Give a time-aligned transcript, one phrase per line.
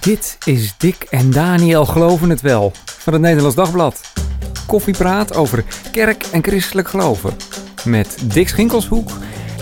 [0.00, 4.00] Dit is Dick en Daniel Geloven het Wel van het Nederlands Dagblad.
[4.66, 7.36] Koffiepraat over kerk en christelijk geloven.
[7.84, 9.10] Met Dick Schinkelshoek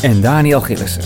[0.03, 1.03] en Daniel Gillissen.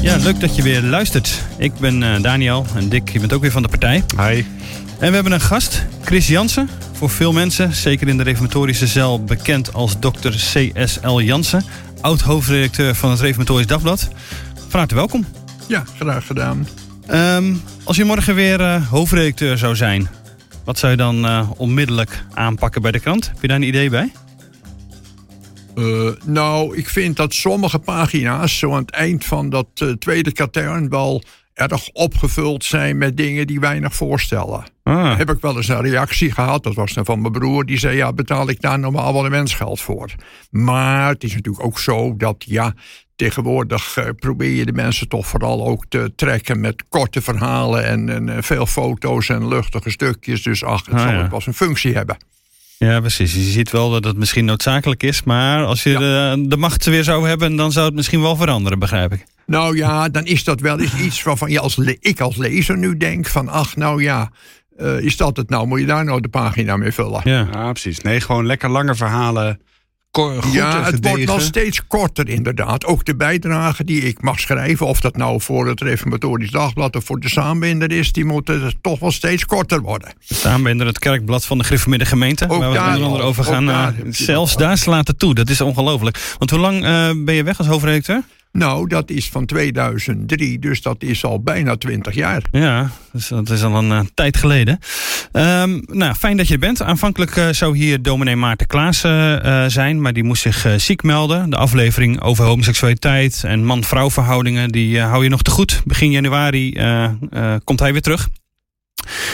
[0.00, 1.42] Ja, leuk dat je weer luistert.
[1.58, 4.04] Ik ben uh, Daniel en Dick, je bent ook weer van de partij.
[4.16, 4.44] Hi.
[4.98, 6.68] En we hebben een gast, Chris Jansen.
[6.92, 11.20] Voor veel mensen, zeker in de reformatorische cel, bekend als dokter C.S.L.
[11.20, 11.64] Jansen.
[12.00, 14.08] Oud-hoofdredacteur van het Reformatorisch Dagblad.
[14.68, 15.26] Van harte welkom.
[15.66, 16.66] Ja, graag gedaan.
[17.10, 20.08] Um, als je morgen weer uh, hoofdredacteur zou zijn,
[20.64, 23.28] wat zou je dan uh, onmiddellijk aanpakken bij de krant?
[23.28, 24.12] Heb je daar een idee bij?
[25.74, 29.66] Uh, nou, ik vind dat sommige pagina's zo aan het eind van dat
[29.98, 31.22] tweede katern wel
[31.58, 34.64] erg opgevuld zijn met dingen die weinig voorstellen.
[34.82, 35.16] Ah.
[35.16, 37.96] Heb ik wel eens een reactie gehad, dat was dan van mijn broer, die zei:
[37.96, 40.10] Ja, betaal ik daar normaal wel een mensgeld voor.
[40.50, 42.74] Maar het is natuurlijk ook zo dat, ja,
[43.18, 48.08] tegenwoordig uh, probeer je de mensen toch vooral ook te trekken met korte verhalen en,
[48.08, 50.42] en uh, veel foto's en luchtige stukjes.
[50.42, 51.28] Dus ach, het ah, zal ja.
[51.28, 52.16] wel een functie hebben.
[52.76, 53.34] Ja, precies.
[53.34, 55.98] Je ziet wel dat het misschien noodzakelijk is, maar als je ja.
[55.98, 59.24] de, de macht weer zou hebben, dan zou het misschien wel veranderen, begrijp ik.
[59.46, 62.96] Nou ja, dan is dat wel eens iets waarvan je als ik als lezer nu
[62.96, 64.30] denk van ach, nou ja,
[64.80, 65.66] uh, is dat het nou?
[65.66, 67.20] Moet je daar nou de pagina mee vullen?
[67.24, 68.00] Ja, ja precies.
[68.00, 69.60] Nee, gewoon lekker lange verhalen.
[70.10, 72.84] Goed ja, het wordt wel steeds korter inderdaad.
[72.84, 77.04] Ook de bijdrage die ik mag schrijven, of dat nou voor het Reformatorisch Dagblad of
[77.04, 80.12] voor de Saambinder is, die moeten toch wel steeds korter worden.
[80.26, 83.66] De Saambinder, het kerkblad van de Gereformeerde Gemeente, ook waar we het onder over gaan.
[83.66, 85.34] Daar, uh, zelfs daar slaat het toe.
[85.34, 86.34] Dat is ongelooflijk.
[86.38, 88.22] Want hoe lang uh, ben je weg als hoofdredacteur?
[88.52, 92.42] Nou, dat is van 2003, dus dat is al bijna 20 jaar.
[92.50, 94.78] Ja, dus dat is al een uh, tijd geleden.
[95.32, 96.82] Um, nou, fijn dat je er bent.
[96.82, 101.50] Aanvankelijk uh, zou hier dominee Maarten Klaassen uh, zijn, maar die moest zich ziek melden.
[101.50, 105.82] De aflevering over homoseksualiteit en man-vrouw verhoudingen, die hou je nog te goed.
[105.84, 106.72] Begin januari
[107.64, 108.28] komt hij weer terug.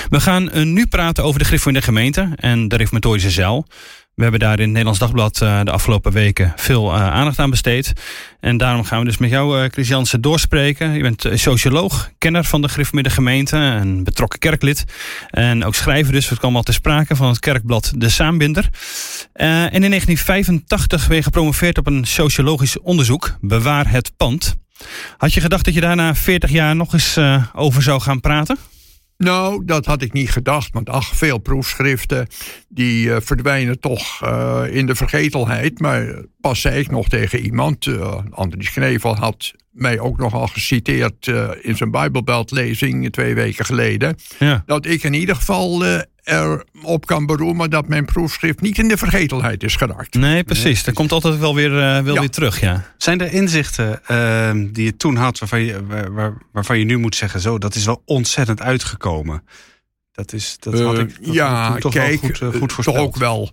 [0.08, 3.66] We gaan nu praten over de Griffo in de gemeente en de reformatorische zeil.
[4.14, 7.51] We hebben daar in het Nederlands Dagblad uh, de afgelopen weken veel uh, aandacht aan
[7.51, 7.92] besteed.
[8.41, 10.92] En daarom gaan we dus met jou, uh, Chris doorspreken.
[10.92, 14.85] Je bent socioloog, kenner van de Griffemidde gemeente en betrokken kerklid.
[15.30, 18.69] En ook schrijver dus, het kwam al te sprake van het kerkblad De Saambinder.
[19.33, 24.55] en in 1985 ben je gepromoveerd op een sociologisch onderzoek, Bewaar het Pand.
[25.17, 27.19] Had je gedacht dat je daarna 40 jaar nog eens
[27.52, 28.58] over zou gaan praten?
[29.17, 30.73] Nou, dat had ik niet gedacht.
[30.73, 32.27] Want ach, veel proefschriften
[32.69, 35.80] die uh, verdwijnen toch uh, in de vergetelheid.
[35.80, 41.27] Maar pas zei ik nog tegen iemand, uh, Andries Knevel had mij ook nogal geciteerd
[41.61, 44.17] in zijn Bijbelbeltlezing twee weken geleden.
[44.39, 44.63] Ja.
[44.67, 45.83] Dat ik in ieder geval
[46.24, 50.14] erop kan beroemen dat mijn proefschrift niet in de vergetelheid is geraakt.
[50.14, 50.85] Nee, precies.
[50.85, 52.20] Dat komt altijd wel weer, uh, wel ja.
[52.20, 52.85] weer terug, ja.
[52.96, 57.17] Zijn er inzichten uh, die je toen had waarvan je, waar, waarvan je nu moet
[57.17, 57.40] zeggen...
[57.40, 59.42] zo, dat is wel ontzettend uitgekomen?
[60.13, 62.96] Dat is, dat had ik dat ja, toch kijk, wel goed, uh, goed voorspeld.
[62.96, 63.52] toch ook wel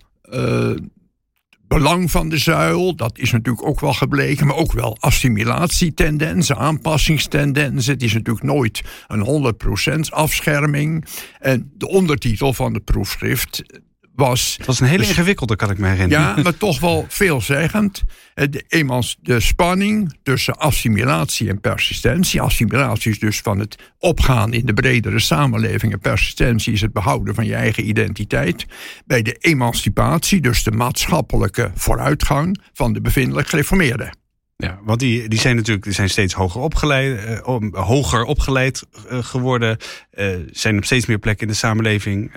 [1.72, 7.92] belang van de zuil, dat is natuurlijk ook wel gebleken, maar ook wel assimilatietendensen, aanpassingstendensen.
[7.92, 11.04] Het is natuurlijk nooit een 100% afscherming.
[11.38, 13.62] En de ondertitel van het proefschrift
[14.14, 14.54] was.
[14.56, 16.36] Het was een hele dus, ingewikkelde, kan ik me herinneren.
[16.36, 18.02] Ja, maar toch wel veelzeggend.
[18.34, 22.40] De, eenmaal de spanning tussen assimilatie en persistentie.
[22.40, 25.92] Assimilatie is dus van het opgaan in de bredere samenleving.
[25.92, 28.66] En persistentie is het behouden van je eigen identiteit.
[29.06, 34.20] Bij de emancipatie, dus de maatschappelijke vooruitgang van de bevindelijk gereformeerden.
[34.56, 39.18] Ja, want die, die zijn natuurlijk die zijn steeds hoger opgeleid, uh, hoger opgeleid uh,
[39.24, 39.76] geworden.
[40.14, 42.32] Uh, zijn op steeds meer plekken in de samenleving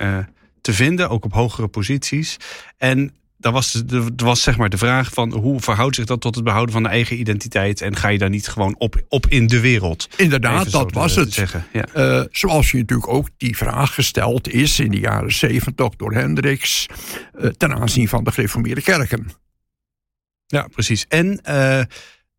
[0.66, 2.38] te vinden, ook op hogere posities.
[2.78, 6.36] En daar was, de, was zeg maar de vraag van hoe verhoudt zich dat tot
[6.36, 9.48] het behouden van de eigen identiteit en ga je daar niet gewoon op, op in
[9.48, 10.08] de wereld?
[10.18, 11.34] Inderdaad, dat was het.
[11.34, 11.66] Zeggen.
[11.72, 11.86] Ja.
[11.96, 16.86] Uh, zoals je natuurlijk ook die vraag gesteld is in de jaren zeventig door Hendricks
[17.40, 19.28] uh, ten aanzien van de gereformeerde kerken.
[20.46, 21.06] Ja, precies.
[21.08, 21.82] En uh,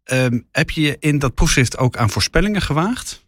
[0.04, 3.24] um, heb je in dat proefschrift ook aan voorspellingen gewaagd?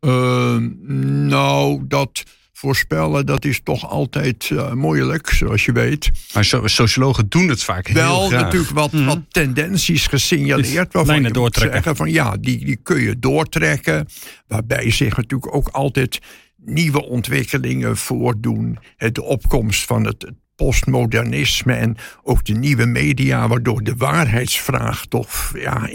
[0.00, 2.22] nou, dat
[2.58, 6.10] voorspellen, dat is toch altijd uh, moeilijk, zoals je weet.
[6.34, 9.08] Maar sociologen doen het vaak heel Wel natuurlijk wat, mm -hmm.
[9.08, 10.92] wat tendenties gesignaleerd.
[10.92, 11.72] Waarvan je doortrekken.
[11.72, 14.06] zeggen van ja, die, die kun je doortrekken.
[14.46, 16.18] Waarbij zich natuurlijk ook altijd
[16.56, 18.78] nieuwe ontwikkelingen voordoen.
[18.96, 25.88] De opkomst van het postmodernisme en ook de nieuwe media, waardoor de waarheidsvraag toch ja,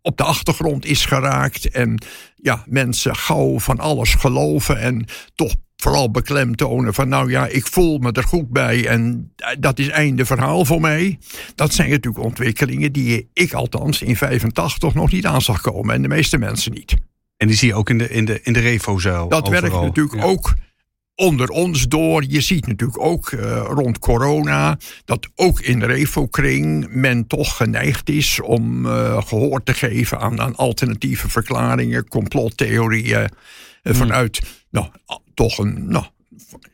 [0.00, 1.70] op de achtergrond is geraakt.
[1.70, 7.66] En ja, mensen gauw van alles geloven en toch vooral beklemtonen van nou ja, ik
[7.66, 11.18] voel me er goed bij en dat is einde verhaal voor mij.
[11.54, 16.02] Dat zijn natuurlijk ontwikkelingen die ik althans in 85 nog niet aan zag komen en
[16.02, 16.94] de meeste mensen niet.
[17.36, 19.28] En die zie je ook in de, in de, in de Revo-zuil.
[19.28, 20.54] Dat werkt natuurlijk ook
[21.14, 22.24] onder ons door.
[22.28, 28.08] Je ziet natuurlijk ook uh, rond corona dat ook in de Revo-kring men toch geneigd
[28.08, 33.28] is om uh, gehoor te geven aan, aan alternatieve verklaringen, complottheorieën.
[33.82, 34.40] Uh, vanuit
[34.70, 34.86] nou,
[35.34, 36.04] toch een nou,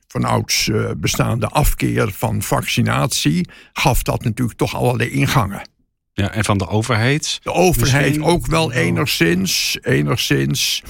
[0.06, 5.68] vanouds bestaande afkeer van vaccinatie, gaf dat natuurlijk toch allerlei ingangen.
[6.12, 7.38] Ja, en van de overheid?
[7.42, 9.78] De overheid ook wel enigszins.
[9.82, 10.82] enigszins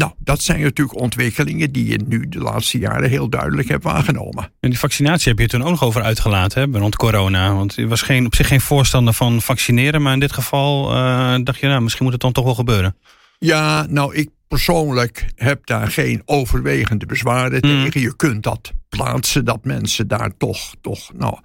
[0.00, 4.52] nou, dat zijn natuurlijk ontwikkelingen die je nu de laatste jaren heel duidelijk hebt waargenomen.
[4.60, 7.54] En die vaccinatie heb je toen ook nog over uitgelaten, hè, rond corona.
[7.54, 11.34] Want je was geen, op zich geen voorstander van vaccineren, maar in dit geval uh,
[11.42, 12.96] dacht je, nou, misschien moet het dan toch wel gebeuren.
[13.38, 17.82] Ja, nou, ik persoonlijk heb daar geen overwegende bezwaren hmm.
[17.82, 18.00] tegen.
[18.00, 21.38] Je kunt dat plaatsen, dat mensen daar toch, toch nou,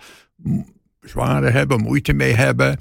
[1.00, 2.78] bezwaren hebben, moeite mee hebben.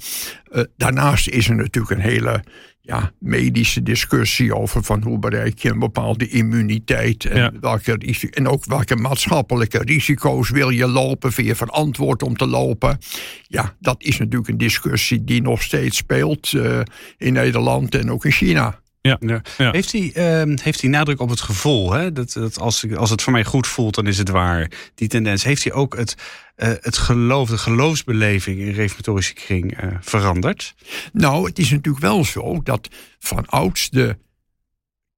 [0.51, 2.43] Uh, daarnaast is er natuurlijk een hele
[2.81, 7.97] ja, medische discussie over van hoe bereik je een bepaalde immuniteit en, welke,
[8.31, 12.97] en ook welke maatschappelijke risico's wil je lopen, vind je verantwoord om te lopen.
[13.43, 16.79] Ja, dat is natuurlijk een discussie die nog steeds speelt uh,
[17.17, 18.83] in Nederland en ook in China.
[19.09, 19.41] Ja.
[19.57, 19.71] ja.
[19.71, 20.11] Heeft, hij,
[20.47, 21.93] uh, heeft hij nadruk op het gevoel?
[21.93, 22.11] Hè?
[22.11, 24.71] Dat, dat als, als het voor mij goed voelt, dan is het waar.
[24.95, 25.43] Die tendens.
[25.43, 26.15] Heeft hij ook het,
[26.57, 30.75] uh, het geloof, de geloofsbeleving in reformatorische kring uh, veranderd?
[31.13, 32.87] Nou, het is natuurlijk wel zo dat
[33.19, 34.17] van ouds de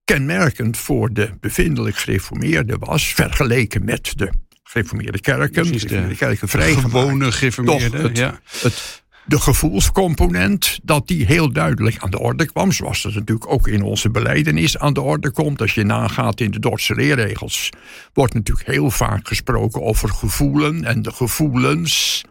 [0.03, 4.29] kenmerkend voor de bevindelijk gereformeerde was, vergeleken met de
[4.63, 8.39] gereformeerde kerken, de, de kerken gewone gereformeerde, ja.
[8.61, 12.71] het de gevoelscomponent, dat die heel duidelijk aan de orde kwam.
[12.71, 15.61] Zoals dat natuurlijk ook in onze beleidenis aan de orde komt.
[15.61, 17.69] Als je nagaat in de Dordtse leerregels,
[18.13, 22.23] wordt natuurlijk heel vaak gesproken over gevoelen en de gevoelens.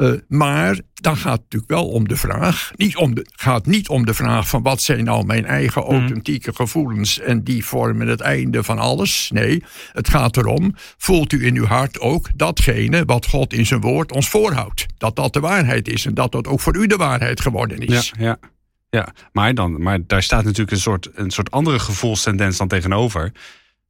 [0.00, 2.70] Uh, maar dan gaat het natuurlijk wel om de vraag.
[2.76, 5.90] Niet om de, gaat niet om de vraag van wat zijn nou mijn eigen mhm.
[5.90, 9.30] authentieke gevoelens en die vormen het einde van alles.
[9.32, 9.62] Nee,
[9.92, 14.12] het gaat erom, voelt u in uw hart ook datgene wat God in zijn woord
[14.12, 14.86] ons voorhoudt.
[14.98, 18.12] Dat dat de waarheid is en dat dat ook voor u de waarheid geworden is.
[18.18, 18.38] Ja, ja.
[18.90, 19.12] ja.
[19.32, 23.32] Maar, dan, maar daar staat natuurlijk een soort, een soort andere gevoelstendens dan tegenover.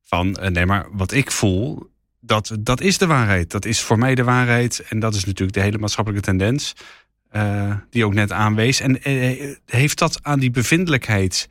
[0.05, 1.91] Van eh, nee, maar wat ik voel,
[2.21, 3.51] dat, dat is de waarheid.
[3.51, 4.85] Dat is voor mij de waarheid.
[4.89, 6.75] En dat is natuurlijk de hele maatschappelijke tendens.
[7.33, 8.81] Uh, die ook net aanwees.
[8.81, 11.49] En uh, heeft dat aan die bevindelijkheid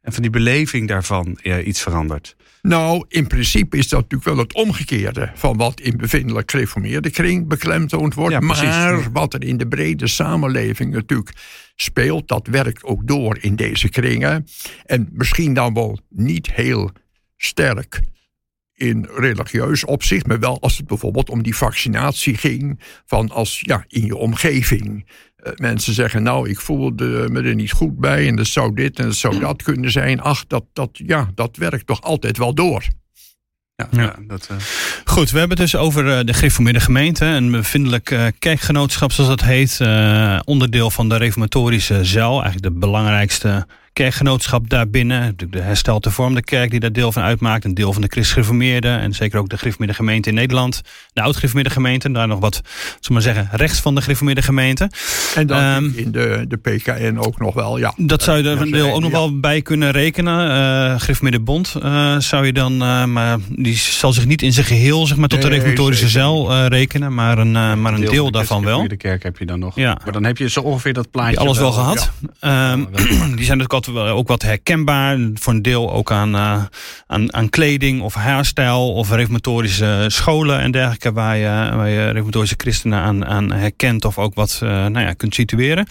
[0.00, 2.36] en van die beleving daarvan uh, iets veranderd?
[2.62, 7.48] Nou, in principe is dat natuurlijk wel het omgekeerde van wat in bevindelijk gereformeerde kring
[7.48, 8.40] beklemtoond wordt.
[8.40, 11.32] maar wat er in de brede samenleving natuurlijk
[11.76, 14.46] speelt, dat werkt ook door in deze kringen.
[14.86, 16.90] En misschien dan wel niet heel
[17.36, 18.02] sterk
[18.76, 23.84] in religieus opzicht, maar wel als het bijvoorbeeld om die vaccinatie ging, van als ja,
[23.88, 25.06] in je omgeving.
[25.44, 28.98] Uh, mensen zeggen, nou, ik voelde me er niet goed bij en dat zou dit
[28.98, 30.20] en dat zou dat kunnen zijn.
[30.20, 32.84] Ach, dat, dat, ja, dat werkt toch altijd wel door.
[33.76, 34.16] Ja, ja.
[34.26, 34.56] Dat, uh...
[35.04, 37.24] Goed, we hebben het dus over uh, de gereformeerde gemeente.
[37.24, 39.80] Een bevindelijk uh, kerkgenootschap, zoals dat heet.
[40.44, 42.42] onderdeel van de reformatorische zeil.
[42.42, 45.36] Eigenlijk de belangrijkste kerkgenootschap daarbinnen.
[45.50, 47.64] De herstelde vormde kerk die daar deel van uitmaakt.
[47.64, 49.00] Een deel van de christgereformeerden.
[49.00, 50.82] En zeker ook de gereformeerde gemeente in Nederland.
[51.12, 52.10] De oud-gereformeerde gemeente.
[52.12, 52.60] Daar nog wat,
[53.00, 54.90] zullen maar zeggen, rechts van de gereformeerde gemeente.
[55.34, 57.94] En dan um, in de, de PKN ook nog wel, ja.
[57.96, 60.48] Dat zou je er een deel ook nog wel bij kunnen rekenen.
[60.48, 64.66] Uh, gereformeerde bond uh, zou je dan, uh, maar die zal zich niet in zijn
[64.66, 67.14] geheel zeg maar, tot de reformatorische zeil rekenen.
[67.14, 68.88] Maar een, maar een deel, deel daarvan wel.
[68.88, 69.76] De kerk heb je dan nog.
[69.76, 69.98] Ja.
[70.04, 71.36] Maar dan heb je zo ongeveer dat plaatje.
[71.36, 72.10] alles wel, gehad.
[72.40, 72.72] Ja.
[72.72, 75.18] Um, die zijn natuurlijk ook wat herkenbaar.
[75.34, 76.62] Voor een deel ook aan, uh,
[77.06, 81.12] aan, aan kleding of haarstijl of reformatorische scholen en dergelijke.
[81.12, 85.12] Waar je, waar je reformatorische christenen aan, aan herkent of ook wat uh, nou ja,
[85.12, 85.86] kunt situeren.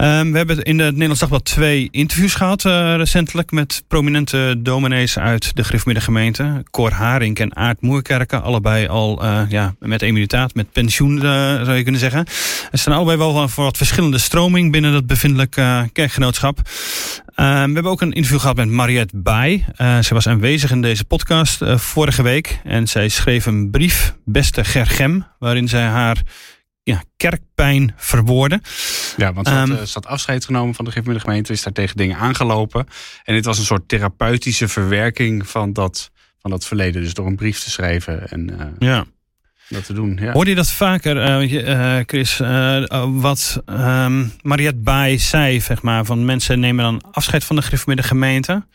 [0.00, 5.18] Um, we hebben in het Nederlands Dagblad twee interviews gehad uh, recentelijk met prominente dominees
[5.18, 6.64] uit de gereformeerde gemeente.
[6.70, 8.42] Cor Haring en Aart Moerkerken.
[8.42, 12.24] Allebei al ja, met emeritaat, met pensioen zou je kunnen zeggen.
[12.70, 15.60] Er staan allebei wel voor wat verschillende stroming binnen dat bevindelijk
[15.92, 16.60] kerkgenootschap.
[17.34, 19.54] Ehm, we hebben ook een interview gehad met Mariette Baai.
[19.54, 22.60] Uh, zij was aanwezig in deze podcast uh, vorige week.
[22.64, 26.22] En zij schreef een brief, Beste Gergem, waarin zij haar
[26.82, 28.60] ja, kerkpijn verwoordde.
[29.16, 31.96] Ja, want ze had, um, had afscheid genomen van de de gemeente, is daar tegen
[31.96, 32.86] dingen aangelopen.
[33.24, 37.02] En dit was een soort therapeutische verwerking van dat, van dat verleden.
[37.02, 38.28] Dus door een brief te schrijven.
[38.28, 39.04] En, uh, ja
[39.72, 40.18] dat te doen.
[40.20, 40.32] Ja.
[40.32, 42.40] Hoorde je dat vaker, uh, Chris?
[42.40, 47.62] Uh, wat um, Mariette Baai zei, zeg maar, van mensen nemen dan afscheid van de
[47.62, 48.66] gereformeerde gemeente.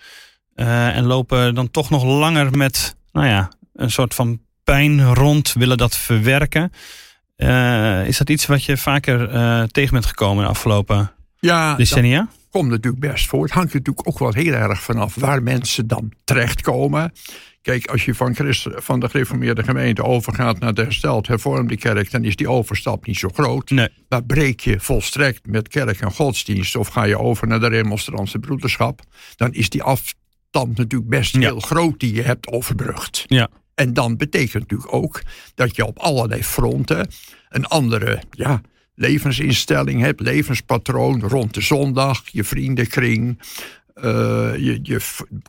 [0.55, 5.77] en lopen dan toch nog langer met, nou ja, een soort van pijn rond, willen
[5.77, 6.71] dat verwerken.
[8.05, 9.27] is dat iets wat je vaker
[9.71, 12.27] tegen bent gekomen de afgelopen ja, decennia?
[12.57, 13.43] komt natuurlijk best voor.
[13.43, 17.13] Het hangt natuurlijk ook wel heel erg vanaf waar mensen dan terechtkomen.
[17.67, 22.11] Kijk, als je van, Christ, van de gereformeerde gemeente overgaat naar de hersteld hervormde kerk,
[22.11, 23.69] dan is die overstap niet zo groot.
[23.69, 23.89] Nee.
[24.09, 28.39] Maar breek je volstrekt met kerk en godsdienst of ga je over naar de remonstrantse
[28.39, 29.01] broederschap,
[29.35, 33.23] dan is die afstand natuurlijk best heel groot die je hebt overbrugd.
[33.27, 33.49] Ja.
[33.75, 35.21] En dan betekent natuurlijk ook
[35.55, 37.07] dat je op allerlei fronten
[37.49, 38.61] een andere ja,
[38.95, 43.39] levensinstelling hebt, levenspatroon rond de zondag, je vriendenkring,
[44.01, 44.99] je, je,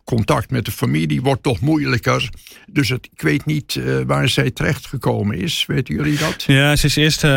[0.04, 2.28] contact met de familie wordt toch moeilijker.
[2.70, 5.64] Dus het, ik weet niet uh, waar zij terechtgekomen is.
[5.66, 6.42] Weten jullie dat?
[6.42, 7.30] Ja, ze is eerst uh,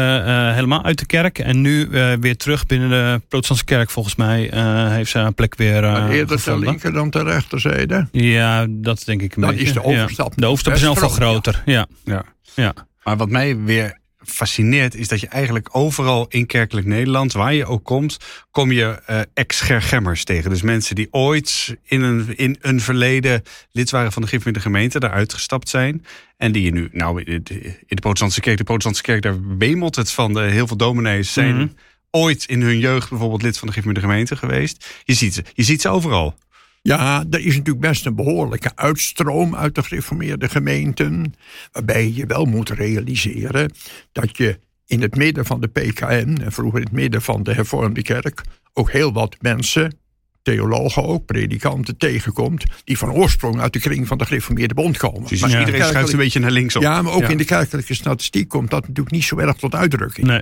[0.54, 1.40] helemaal uit de kerk.
[1.40, 1.88] En nu
[2.20, 4.50] weer terug binnen de protestantse kerk volgens mij.
[4.92, 6.64] heeft ze een plek weer maar Eerder gevonden.
[6.64, 8.08] ter linker dan ter rechterzijde?
[8.12, 9.66] Ja, dat denk ik een dan beetje.
[9.66, 10.42] is de overstap ja.
[10.42, 11.62] De overstap is nog veel groter.
[11.66, 11.88] Ja.
[12.04, 12.24] Ja.
[12.56, 12.74] ja.
[13.04, 17.66] Maar wat mij weer fascineert, is dat je eigenlijk overal in kerkelijk Nederland, waar je
[17.66, 18.18] ook komt,
[18.52, 20.50] kom je uh, ex-gergemmers tegen.
[20.50, 24.60] Dus mensen die ooit in een, in een verleden lid waren van de Gif de
[24.60, 26.06] gemeente, daar uitgestapt zijn.
[26.38, 27.44] En die je nu, nou, in
[27.88, 30.34] de protestantse kerk, de protestantse kerk, daar wemelt het van.
[30.34, 31.68] De, heel veel dominees zijn mhm.
[32.12, 35.02] ooit in hun jeugd bijvoorbeeld lid van de Gif de gemeente geweest.
[35.04, 36.36] Je ziet ze, je ziet ze overal.
[36.82, 41.34] Ja, er is natuurlijk best een behoorlijke uitstroom uit de gereformeerde gemeenten.
[41.72, 43.74] Waarbij je wel moet realiseren
[44.12, 47.54] dat je in het midden van de PKN en vroeger in het midden van de
[47.54, 48.42] hervormde kerk
[48.74, 49.98] ook heel wat mensen,
[50.42, 55.30] theologen ook, predikanten tegenkomt, die van oorsprong uit de kring van de gereformeerde bond komen.
[55.30, 56.82] Dus maar iedereen schuift een beetje naar links op.
[56.82, 60.28] Ja, maar ook in de kerkelijke statistiek komt dat natuurlijk niet zo erg tot uitdrukking.
[60.28, 60.42] Nee.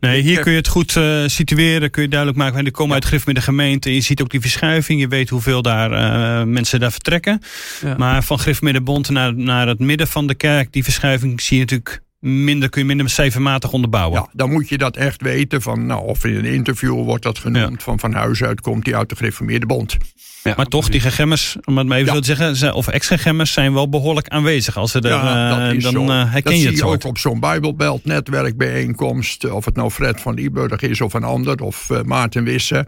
[0.00, 1.90] Nee, hier kun je het goed uh, situeren.
[1.90, 2.64] Kun je duidelijk maken.
[2.64, 3.94] Die komen uit Grif met de gemeente.
[3.94, 5.00] Je ziet ook die verschuiving.
[5.00, 7.40] Je weet hoeveel daar uh, mensen daar vertrekken.
[7.82, 7.94] Ja.
[7.98, 10.72] Maar van Grif Middenbond naar, naar het midden van de kerk.
[10.72, 14.20] Die verschuiving zie je natuurlijk minder, kun je minder cijfermatig onderbouwen.
[14.20, 15.62] Ja, dan moet je dat echt weten.
[15.62, 17.82] Van, nou, of in een interview wordt dat genoemd.
[17.82, 19.96] Van van huis uit komt die uit de gereformeerde bond.
[20.44, 23.72] Ja, maar toch, die gegemmers, om het maar even zo te zeggen, of ex-gegemmers zijn
[23.72, 24.76] wel behoorlijk aanwezig.
[24.76, 27.18] Als ze er, ja, uh, dan uh, herken dat je het zie je ook op
[27.18, 29.50] zo'n Bijbelbelt netwerkbijeenkomst.
[29.50, 32.86] Of het nou Fred van Lieburg is of een ander, of uh, Maarten Wisse.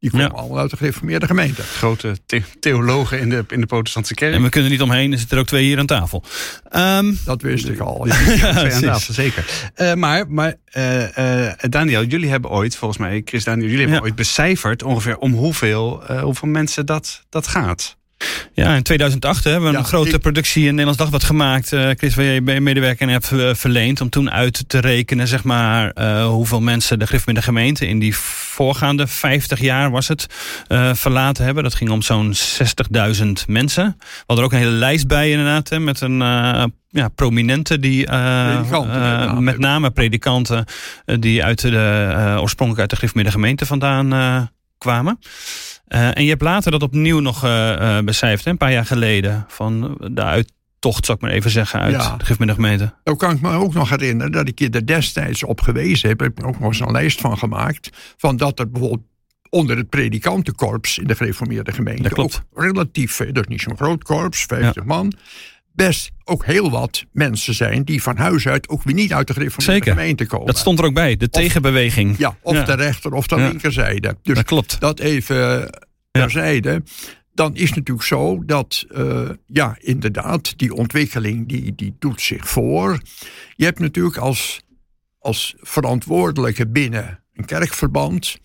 [0.00, 1.62] Die komen allemaal uit de gereformeerde gemeente.
[1.62, 2.16] Grote
[2.60, 4.34] theologen in de, in de protestantse kerk.
[4.34, 6.24] En we kunnen niet omheen, er zitten er ook twee hier aan tafel.
[6.76, 8.06] Um, dat wist ik al.
[8.06, 9.70] Ja, twee aan tafel, zeker.
[9.76, 14.02] Uh, maar maar uh, uh, Daniel, jullie hebben ooit, volgens mij, Chris Daniel, jullie hebben
[14.02, 17.97] ooit becijferd ongeveer om hoeveel, hoeveel mensen dat, dat gaat.
[18.52, 21.72] Ja, in 2008 hè, hebben we een grote productie in Nederlands Dagblad gemaakt.
[21.72, 24.00] Uh, Chris, waar je medewerker hebt uh, verleend.
[24.00, 27.86] Om toen uit te rekenen, zeg maar, uh, hoeveel mensen de Grif met de gemeente
[27.86, 30.26] in die voorgaande 50 jaar was het,
[30.92, 31.62] verlaten hebben.
[31.62, 33.96] Dat ging om zo'n 60.000 mensen.
[33.98, 36.18] We hadden er ook een hele lijst bij inderdaad, hè, met een
[36.88, 38.10] ja, prominente die
[39.38, 40.64] met name predikanten
[41.04, 45.18] die uit de oorspronkelijk uit de Grif met de gemeente vandaan kwamen.
[45.88, 49.44] Uh, en je hebt later dat opnieuw nog uh, uh, becijferd, een paar jaar geleden.
[49.48, 52.16] Van de uittocht, zal ik maar even zeggen, uit ja.
[52.16, 52.94] de gemeente.
[53.02, 56.20] Dan kan ik me ook nog herinneren dat ik je er destijds op gewezen heb.
[56.20, 57.90] Heb ik ook nog eens een lijst van gemaakt.
[58.16, 59.06] Van dat er bijvoorbeeld
[59.50, 62.16] onder het predikantenkorps in de gereformeerde gemeente.
[62.16, 64.82] Ook relatief, dus niet zo'n groot korps, 50 ja.
[64.84, 65.12] man
[65.78, 69.32] best ook heel wat mensen zijn die van huis uit ook weer niet uit de
[69.32, 70.46] gereformeerde gemeente komen.
[70.46, 72.18] Dat stond er ook bij, de tegenbeweging.
[72.18, 74.16] Ja, of de rechter of de linkerzijde.
[74.22, 74.80] Dus dat klopt.
[74.80, 75.70] Dat even
[76.10, 76.82] terzijde.
[77.34, 82.48] Dan is het natuurlijk zo dat, uh, ja, inderdaad, die ontwikkeling die, die doet zich
[82.48, 83.00] voor.
[83.54, 84.60] Je hebt natuurlijk als,
[85.18, 88.38] als verantwoordelijke binnen een kerkverband,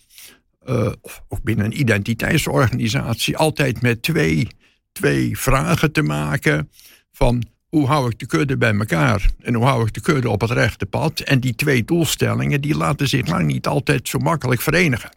[0.66, 0.92] uh,
[1.28, 4.48] of binnen een identiteitsorganisatie, altijd met twee,
[4.92, 6.68] twee vragen te maken
[7.14, 10.40] van hoe hou ik de kudde bij elkaar en hoe hou ik de kudde op
[10.40, 11.20] het rechte pad.
[11.20, 15.10] En die twee doelstellingen die laten zich lang niet altijd zo makkelijk verenigen.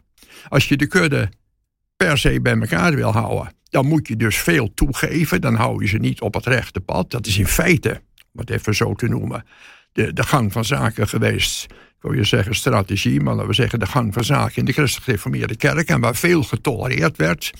[0.48, 1.28] Als je de kudde
[1.96, 5.40] per se bij elkaar wil houden, dan moet je dus veel toegeven.
[5.40, 7.10] Dan hou je ze niet op het rechte pad.
[7.10, 8.02] Dat is in feite,
[8.32, 9.44] om het even zo te noemen,
[9.92, 11.66] de, de gang van zaken geweest
[12.00, 15.04] wil je zeggen strategie, maar laten we zeggen de gang van zaken in de christelijk
[15.04, 15.88] gereformeerde kerk.
[15.88, 17.52] En waar veel getolereerd werd.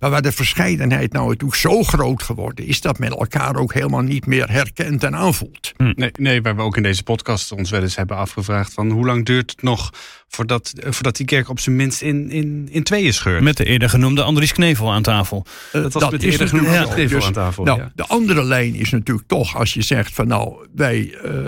[0.00, 4.00] Maar waar de verscheidenheid nou natuurlijk zo groot geworden is dat men elkaar ook helemaal
[4.00, 5.72] niet meer herkent en aanvoelt.
[5.76, 5.92] Hm.
[5.94, 9.06] Nee, nee, waar we ook in deze podcast ons wel eens hebben afgevraagd van hoe
[9.06, 9.90] lang duurt het nog
[10.28, 13.42] voordat, voordat die kerk op zijn minst in, in, in tweeën scheurt.
[13.42, 15.46] Met de eerder genoemde Andries Knevel aan tafel.
[15.72, 16.84] Uh, dat was met de eerder genoemde ja.
[16.84, 17.64] Knevel dus, aan tafel.
[17.64, 21.18] Nou, De andere lijn is natuurlijk toch als je zegt van nou, wij...
[21.24, 21.46] Uh,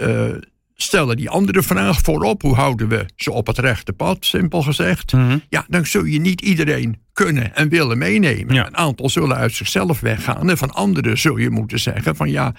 [0.00, 0.34] uh,
[0.82, 2.42] stellen die andere vraag voorop.
[2.42, 5.12] Hoe houden we ze op het rechte pad, simpel gezegd.
[5.12, 5.38] Mhm.
[5.48, 8.56] Ja, dan zul je niet iedereen kunnen en willen meenemen.
[8.56, 10.50] Een aantal zullen uit zichzelf weggaan.
[10.50, 12.54] En van anderen zul je moeten zeggen van ja,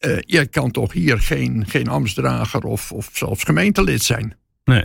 [0.00, 4.36] uh, jij kan toch hier geen, geen ambtsdrager of, of zelfs gemeentelid zijn.
[4.68, 4.84] Nee.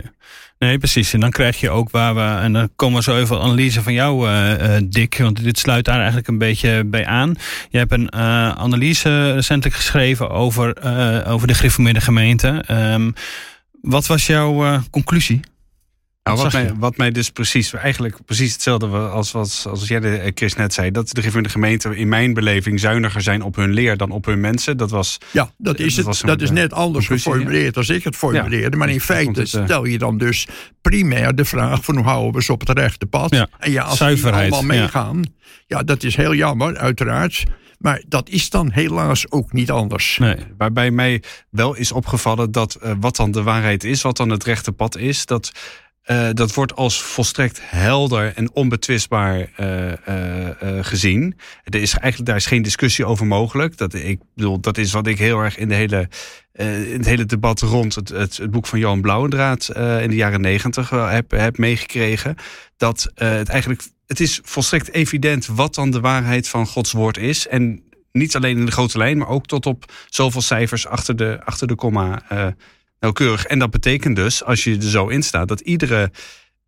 [0.58, 1.12] Nee, precies.
[1.12, 2.40] En dan krijg je ook waar we.
[2.42, 5.18] En dan komen we zo even analyse van jou, uh, Dick.
[5.18, 7.34] Want dit sluit daar eigenlijk een beetje bij aan.
[7.70, 10.76] Je hebt een uh, analyse recentelijk geschreven over,
[11.26, 12.64] over de gereformeerde gemeente.
[12.70, 13.12] Um,
[13.80, 15.40] wat was jouw conclusie?
[16.24, 20.32] Nou, wat, mij, wat mij dus precies, eigenlijk precies hetzelfde als, als, als jij de,
[20.34, 20.90] Chris net zei.
[20.90, 24.40] Dat de de gemeente in mijn beleving zuiniger zijn op hun leer dan op hun
[24.40, 24.76] mensen.
[24.76, 25.18] Dat was.
[25.30, 28.76] Ja, dat is, het, dat is net anders geformuleerd als ik het formuleerde.
[28.76, 30.46] maar in feite eh, stel je dan dus
[30.80, 33.34] primair de vraag van hoe houden we ze op het rechte pad.
[33.34, 35.22] Ja, en ja, als we allemaal meegaan,
[35.66, 35.82] ja.
[35.82, 37.44] dat is heel jammer, uiteraard.
[37.78, 40.18] Maar dat is dan helaas ook niet anders.
[40.18, 44.30] Nee, waarbij mij wel is opgevallen dat uh, wat dan de waarheid is, wat dan
[44.30, 45.52] het rechte pad is, dat
[46.06, 49.94] uh, dat wordt als volstrekt helder en onbetwistbaar uh, uh,
[50.80, 51.36] gezien.
[51.64, 53.76] Er is eigenlijk daar is geen discussie over mogelijk.
[53.76, 56.08] Dat, ik bedoel, dat is wat ik heel erg in, de hele,
[56.52, 59.68] in het hele debat rond het, het, het boek van Johan Blauwendraad
[60.00, 62.36] in de jaren negentig heb, heb meegekregen.
[62.76, 67.48] Dat het eigenlijk, het is volstrekt evident wat dan de waarheid van Gods woord is.
[67.48, 67.82] En
[68.12, 71.66] niet alleen in de grote lijn, maar ook tot op zoveel cijfers achter de, achter
[71.66, 72.22] de komma
[73.04, 73.44] nauwkeurig.
[73.44, 76.10] En dat betekent dus, als je er zo in staat, dat iedere,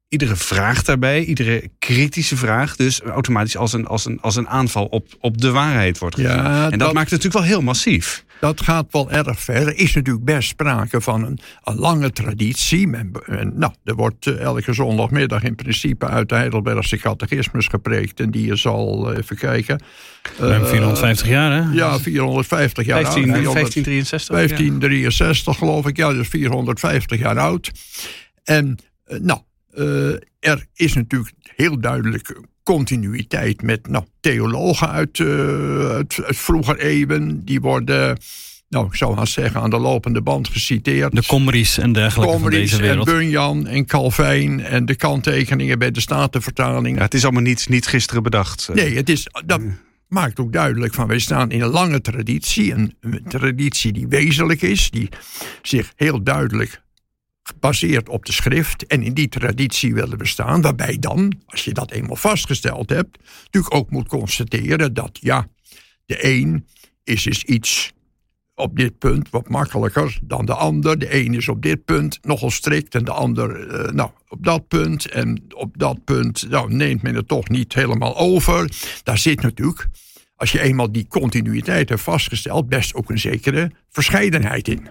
[0.08, 4.84] iedere vraag daarbij, iedere kritische vraag, dus automatisch als een, als een, als een aanval
[4.84, 6.30] op, op de waarheid wordt gezien.
[6.30, 8.24] Ja, en dat, dat, maakt het natuurlijk wel heel massief.
[8.40, 9.66] Dat gaat wel erg ver.
[9.66, 12.88] Er is natuurlijk best sprake van een, een lange traditie.
[13.54, 18.20] nou, er wordt eh, elke zondagmiddag in principe uit de Heidelbergse catechismus gepreekt.
[18.20, 19.82] En die is al, eh, even kijken.
[20.40, 21.72] Uh, 450 jaar, hè?
[21.72, 23.30] Ja, 450 jaar 15, oud.
[23.30, 24.34] 1563.
[24.36, 25.96] 1563, geloof ik.
[25.96, 27.70] Ja, dus 450 jaar oud.
[28.44, 29.40] En, uh, nou,
[30.40, 37.44] er is natuurlijk heel duidelijk continuïteit met nou, theologen uit, uh, uit, vroeger eeuwen.
[37.44, 38.18] Die worden,
[38.68, 41.14] nou, ik zou maar zeggen, aan de lopende band geciteerd.
[41.14, 43.08] De Comries en dergelijke Comries van deze wereld.
[43.08, 46.96] en Bunyan en Calvijn en de kanttekeningen bij de Statenvertaling.
[46.96, 48.68] Ja, het is allemaal niet, niet gisteren bedacht.
[48.74, 49.26] Nee, het is...
[49.46, 49.60] Dat,
[50.08, 52.72] maakt ook duidelijk van wij staan in een lange traditie.
[52.72, 55.08] Een, een traditie die wezenlijk is, die
[55.62, 56.82] zich heel duidelijk
[57.46, 61.90] gebaseerd op de schrift en in die traditie willen bestaan, waarbij dan, als je dat
[61.90, 65.48] eenmaal vastgesteld hebt, natuurlijk ook moet constateren dat ja,
[66.06, 66.66] de een
[67.04, 67.92] is dus iets
[68.54, 70.98] op dit punt wat makkelijker dan de ander.
[70.98, 74.68] De een is op dit punt nogal strikt en de ander uh, nou, op dat
[74.68, 75.06] punt.
[75.06, 78.70] En op dat punt nou, neemt men het toch niet helemaal over.
[79.02, 79.86] Daar zit natuurlijk,
[80.36, 84.88] als je eenmaal die continuïteit hebt vastgesteld, best ook een zekere verscheidenheid in.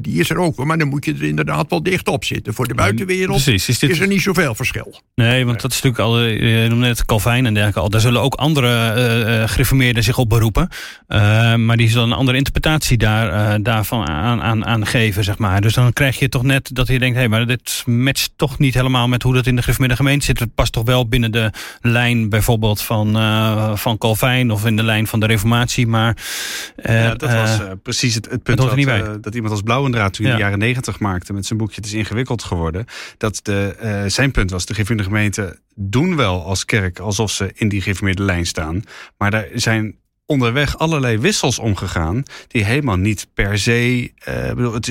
[0.00, 2.54] Die is er ook, maar dan moet je er inderdaad wel dicht op zitten.
[2.54, 3.90] Voor de buitenwereld Precies, is, dit...
[3.90, 5.00] is, er niet zoveel verschil.
[5.14, 7.90] Nee, want dat is natuurlijk al, je noemde net Calvijn en dergelijke al.
[7.90, 8.94] Daar zullen ook andere
[9.38, 10.68] uh, gereformeerden zich op beroepen.
[11.08, 15.38] Uh, maar die zullen een andere interpretatie daar, uh, daarvan aan, aan, aan geven, zeg
[15.38, 15.60] maar.
[15.60, 18.58] Dus dan krijg je toch net dat je denkt, hé, hey, maar dit matcht toch
[18.58, 20.38] niet helemaal met hoe dat in de gereformeerde gemeente zit.
[20.38, 23.12] Het past toch wel binnen de lijn bijvoorbeeld van,
[23.78, 25.86] van Calvijn of in de lijn van de reformatie.
[25.86, 26.16] Maar
[26.82, 30.32] ja, dat was precies het, het punt dat, dat, dat iemand als Blauw Toen in
[30.32, 32.84] de jaren negentig maakte met zijn boekje Het is ingewikkeld geworden.
[33.18, 37.50] Dat de, uh, zijn punt was, de gereformeerde gemeente doen wel als kerk alsof ze
[37.54, 38.82] in die gereformeerde lijn staan.
[39.16, 39.96] Maar daar zijn
[40.26, 44.12] onderweg allerlei wissels omgegaan die helemaal niet per se.
[44.28, 44.86] Uh, bedoel, het,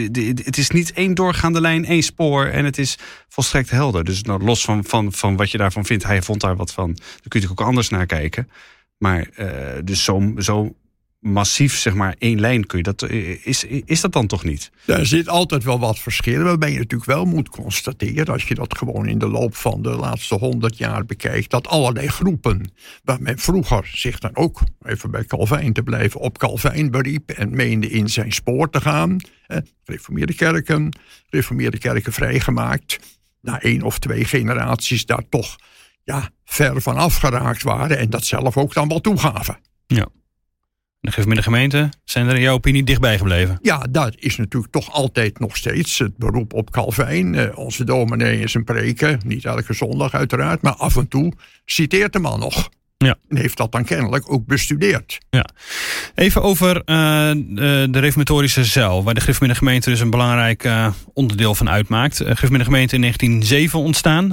[0.46, 2.98] het, is niet één doorgaande lijn, één spoor en het is
[3.30, 4.04] volstrekt helder.
[4.04, 6.94] Dus nou, los van, van, van wat je daarvan vindt, hij vond daar wat van.
[6.94, 8.50] Daar kun je ook anders naar kijken.
[8.98, 9.48] Maar uh,
[9.84, 10.76] dus zo, zo
[11.26, 13.02] massief, zeg maar, één lijn kun je dat.
[13.02, 14.72] Eh, is, is dat dan toch niet?
[14.86, 18.78] Er zit altijd wel wat verschillen, waarbij je natuurlijk wel moet constateren, als je dat
[18.78, 22.72] gewoon in de loop van de laatste honderd jaar bekijkt, dat allerlei groepen,
[23.04, 27.56] waar men vroeger zich dan ook, even bij Calvijn te blijven, op Calvijn beriep en
[27.56, 30.98] meende in zijn spoor te gaan, eh, reformeerde kerken,
[31.30, 33.00] reformeerde kerken vrijgemaakt,
[33.42, 35.56] na één of twee generaties daar toch
[36.04, 39.58] ja, ver van afgeraakt waren en dat zelf ook dan wel toegaven.
[39.88, 40.08] Ja
[41.06, 43.60] de gemeente zijn er in jouw opinie dichtbij gebleven?
[43.62, 47.34] Ja, dat is natuurlijk toch altijd nog steeds het beroep op Calvijn.
[47.34, 51.34] Uh, onze dominee is een preken, niet elke zondag uiteraard, maar af en toe
[51.66, 52.70] citeert de man nog.
[52.98, 53.16] Ja.
[53.30, 55.18] En heeft dat dan kennelijk ook bestudeerd.
[55.30, 55.46] Ja.
[56.16, 56.84] Even over uh,
[57.36, 62.22] de, de reformatorische cel, waar de Griffmiddag gemeente dus een belangrijk uh, onderdeel van uitmaakt.
[62.22, 64.28] Uh, Griffmiddag gemeente in 1907 ontstaan.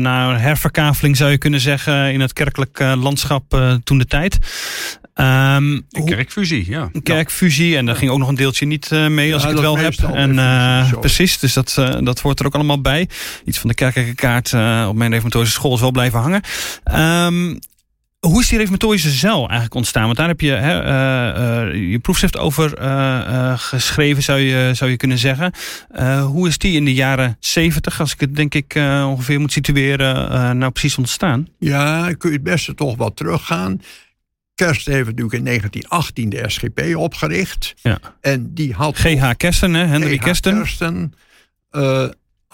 [0.00, 4.38] na herverkaveling zou je kunnen zeggen in het kerkelijk landschap toen de tijd.
[5.20, 6.88] Um, een kerkfusie, ja.
[6.92, 7.76] Een kerkfusie.
[7.76, 9.94] En daar ging ook nog een deeltje niet uh, mee, als ik het wel heb.
[9.94, 13.08] En, uh, precies, dus dat, uh, dat hoort er ook allemaal bij.
[13.44, 14.52] Iets van de kerkelijke kaart
[14.88, 16.42] op mijn reformatorische school is wel blijven hangen.
[17.26, 17.58] Um,
[18.18, 20.04] hoe is die reformatorische zeil eigenlijk ontstaan?
[20.04, 20.84] Want daar heb je hè,
[21.72, 22.70] uh, je proefschrift over
[23.58, 25.52] geschreven, zou je, zou je kunnen zeggen.
[26.24, 28.72] hoe is die in de jaren zeventig, als ik het denk ik
[29.06, 31.48] ongeveer moet situeren, nou precies ontstaan?
[31.58, 33.80] Ja, kun je het beste toch wat teruggaan.
[34.56, 37.74] Kerst heeft natuurlijk in 1918 de SGP opgericht.
[37.82, 37.98] Ja.
[38.20, 38.96] En die had.
[38.96, 39.84] GH Kersten, hè?
[39.84, 40.54] Henry Kersten.
[40.54, 41.12] Kersten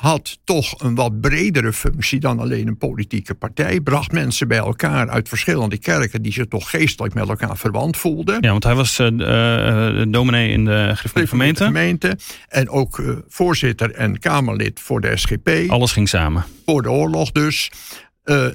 [0.03, 3.81] had toch een wat bredere functie dan alleen een politieke partij.
[3.81, 8.39] Bracht mensen bij elkaar uit verschillende kerken die zich toch geestelijk met elkaar verwant voelden.
[8.41, 11.65] Ja, want hij was uh, uh, dominee in de gemeente.
[11.65, 12.19] gemeente.
[12.49, 15.51] En ook voorzitter en Kamerlid voor de SGP.
[15.69, 16.45] Alles ging samen.
[16.67, 17.71] Voor de oorlog dus.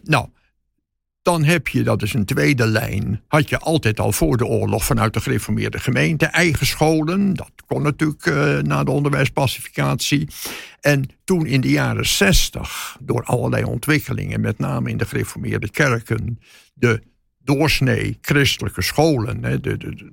[0.04, 0.28] nou,
[1.28, 4.86] dan heb je, dat is een tweede lijn, had je altijd al voor de oorlog
[4.86, 7.34] vanuit de gereformeerde gemeente eigen scholen.
[7.34, 10.28] Dat kon natuurlijk uh, na de onderwijspacificatie.
[10.82, 16.40] En toen in de jaren zestig, door allerlei ontwikkelingen, met name in de gereformeerde kerken,
[16.74, 17.02] de
[17.44, 20.12] doorsnee christelijke scholen, hè, de, de,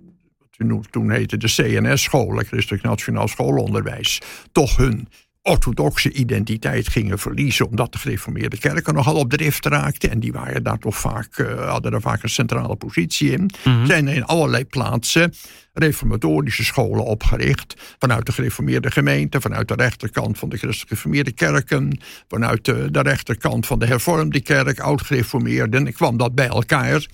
[0.57, 4.21] wat toen heette de CNS-scholen, Christelijk Nationaal Schoolonderwijs,
[4.53, 5.09] toch hun
[5.47, 10.11] orthodoxe identiteit gingen verliezen, omdat de gereformeerde kerken nogal op drift raakten.
[10.11, 13.51] En die waren daar toch vaak, uh, hadden daar vaak een centrale positie in.
[13.65, 15.33] Mm Zijn er in allerlei plaatsen
[15.73, 17.75] reformatorische scholen opgericht.
[17.99, 23.01] Vanuit de gereformeerde gemeente, vanuit de rechterkant van de christelijk gereformeerde kerken, vanuit de, de
[23.01, 25.93] rechterkant van de hervormde kerk, oud-gereformeerden.
[25.93, 27.07] kwam dat bij elkaar.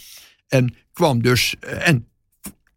[0.48, 2.09] En kwam dus, eh, en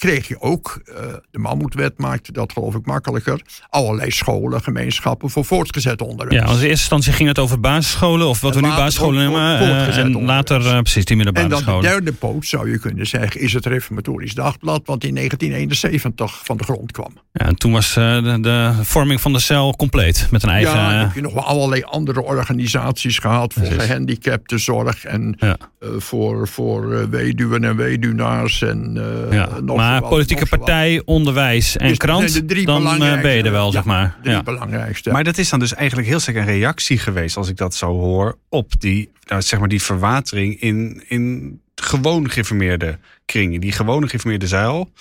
[0.04, 0.96] kreeg je ook, uh,
[1.32, 6.42] de Mammoetwet maakte dat geloof ik makkelijker, allerlei scholen, gemeenschappen voor voortgezet onderwijs.
[6.42, 9.98] Ja, als eerste instantie ging het over basisscholen, of wat we nu basisscholen noemen, uh,
[9.98, 11.68] en later uh, precies die middelbare scholen.
[11.68, 15.16] En dan de derde poot, zou je kunnen zeggen, is het Reformatorisch Dagblad, wat in
[15.16, 17.18] 1971 van de grond kwam.
[17.32, 20.76] Ja, en toen was de, de, vorming van de cel compleet, met een eigen...
[20.76, 25.58] Ja, heb je nog wel allerlei andere organisaties gehad, voor gehandicaptenzorg en ja.
[25.98, 29.00] voor, voor weduwen en weduwnaars en
[29.32, 29.50] ja.
[29.62, 34.18] nog politieke partij, onderwijs en krant, dan eh, ben je er wel, zeg maar.
[34.24, 34.44] Ja.
[34.44, 35.12] belangrijkste.
[35.12, 37.88] Maar dat is dan dus eigenlijk heel sterk een reactie geweest, als ik dat zo
[37.88, 43.62] hoor, op die, nou, zeg maar die verwatering in, in gewoon geïnformeerde kringen.
[43.62, 44.92] Die gewone geïnformeerde zuil,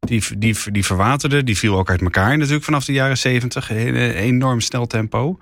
[0.00, 3.70] die, die, die verwaterde, die viel ook uit elkaar natuurlijk vanaf de jaren zeventig.
[3.70, 5.38] Een enorm snel tempo.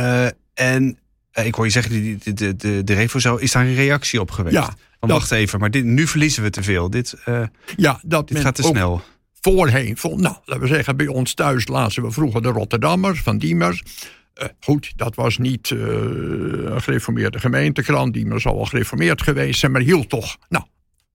[0.00, 0.98] Uh, en
[1.36, 4.20] eh, ik hoor je zeggen, de, de, de, de, de Revo is daar een reactie
[4.20, 4.56] op geweest.
[4.56, 4.74] Ja,
[5.06, 6.90] van, wacht even, maar dit, nu verliezen we te veel.
[6.90, 7.42] Dit, uh,
[7.76, 9.02] ja, dat dit gaat te snel.
[9.40, 13.82] Voorheen, nou, laten we zeggen, bij ons thuis lazen we vroeger de Rotterdammers van Diemers.
[14.42, 18.12] Uh, goed, dat was niet uh, een gereformeerde gemeentekrant.
[18.12, 20.64] Diemers zal wel gereformeerd geweest zijn, maar hield toch nou,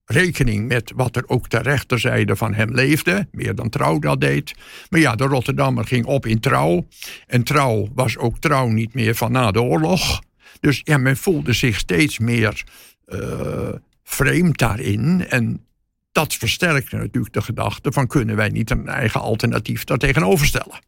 [0.04, 3.28] rekening met wat er ook ter rechterzijde van hem leefde.
[3.30, 4.54] Meer dan Trouw dat deed.
[4.88, 6.86] Maar ja, de Rotterdammer ging op in Trouw.
[7.26, 10.20] En Trouw was ook Trouw niet meer van na de oorlog.
[10.60, 12.64] Dus ja, men voelde zich steeds meer
[13.08, 13.68] uh,
[14.04, 15.26] vreemd daarin.
[15.28, 15.66] En
[16.12, 20.78] dat versterkte natuurlijk de gedachte van kunnen wij niet een eigen alternatief daar tegenover stellen.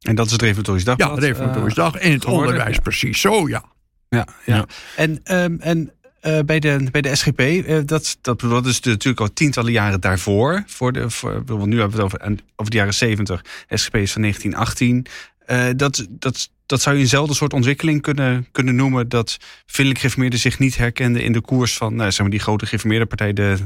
[0.00, 1.08] En dat is het Reformatorisch Dagblad?
[1.08, 1.94] Ja, het Reformatorisch uh, Dag.
[1.94, 3.64] En het onderwijs precies zo, ja.
[4.08, 4.66] Ja, ja.
[4.96, 9.20] En, um, en uh, bij, de, bij de SGP, uh, dat, dat, dat is natuurlijk
[9.20, 10.62] al tientallen jaren daarvoor.
[10.66, 12.20] Voor de, voor, nu hebben we het over,
[12.56, 13.44] over de jaren 70.
[13.68, 15.06] SGP is van 1918.
[15.46, 19.08] Uh, dat, dat, dat zou je eenzelfde soort ontwikkeling kunnen, kunnen noemen.
[19.08, 22.66] Dat vriendelijk gereformeerden zich niet herkenden in de koers van nou, zeg maar die grote
[22.66, 23.56] gereformeerde partij, de,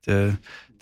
[0.00, 0.32] de,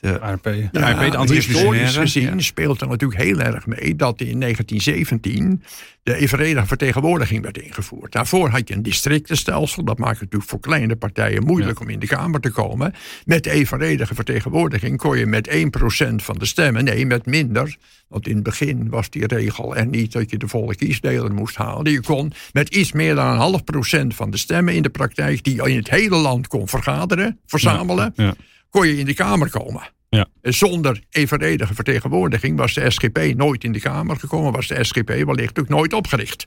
[0.02, 0.42] de ARP.
[0.42, 5.62] De ja, ARP, de Historisch gezien speelt er natuurlijk heel erg mee dat in 1917
[6.02, 8.12] de evenredige vertegenwoordiging werd ingevoerd.
[8.12, 9.84] Daarvoor had je een districtenstelsel.
[9.84, 12.94] Dat maakt het natuurlijk voor kleine partijen moeilijk om in de Kamer te komen.
[13.24, 17.76] Met evenredige vertegenwoordiging kon je met 1% van de stemmen, nee, met minder.
[18.08, 21.56] Want in het begin was die regel er niet dat je de volle kiesdeler moest
[21.56, 21.92] halen.
[21.92, 25.44] Je kon met iets meer dan een half procent van de stemmen in de praktijk,
[25.44, 28.34] die in het hele land kon vergaderen, verzamelen, ja,
[28.72, 29.90] kon je in de Kamer komen.
[30.08, 30.26] Ja.
[30.42, 35.58] Zonder evenredige vertegenwoordiging was de SGP nooit in de Kamer gekomen, was de SGP wellicht
[35.58, 36.46] ook nooit opgericht.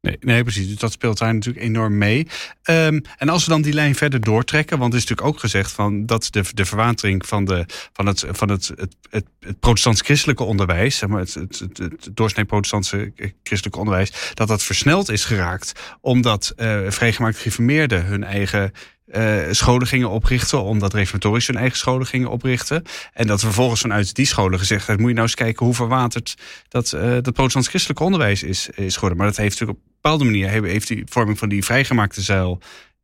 [0.00, 0.68] Nee, nee, precies.
[0.68, 2.26] Dus dat speelt daar natuurlijk enorm mee.
[2.70, 5.72] Um, en als we dan die lijn verder doortrekken, want er is natuurlijk ook gezegd
[5.72, 10.42] van dat de, de verwatering van, de, van het, van het, het, het, het protestants-christelijke
[10.42, 15.24] onderwijs, zeg maar, het, het, het, het doorsnee protestantse christelijke onderwijs, dat dat versneld is
[15.24, 18.72] geraakt, omdat uh, vrijgemaakt geïnformeerden hun eigen
[19.16, 22.82] uh, scholen gingen oprichten, omdat reformatorisch hun eigen scholen gingen oprichten.
[23.12, 26.36] En dat vervolgens vanuit die scholen gezegd werd, moet je nou eens kijken hoe verwaterd
[26.68, 29.18] dat, uh, dat protestants-christelijk onderwijs is, is geworden.
[29.18, 32.60] Maar dat heeft natuurlijk op een bepaalde manier, heeft die vorming van die vrijgemaakte zeil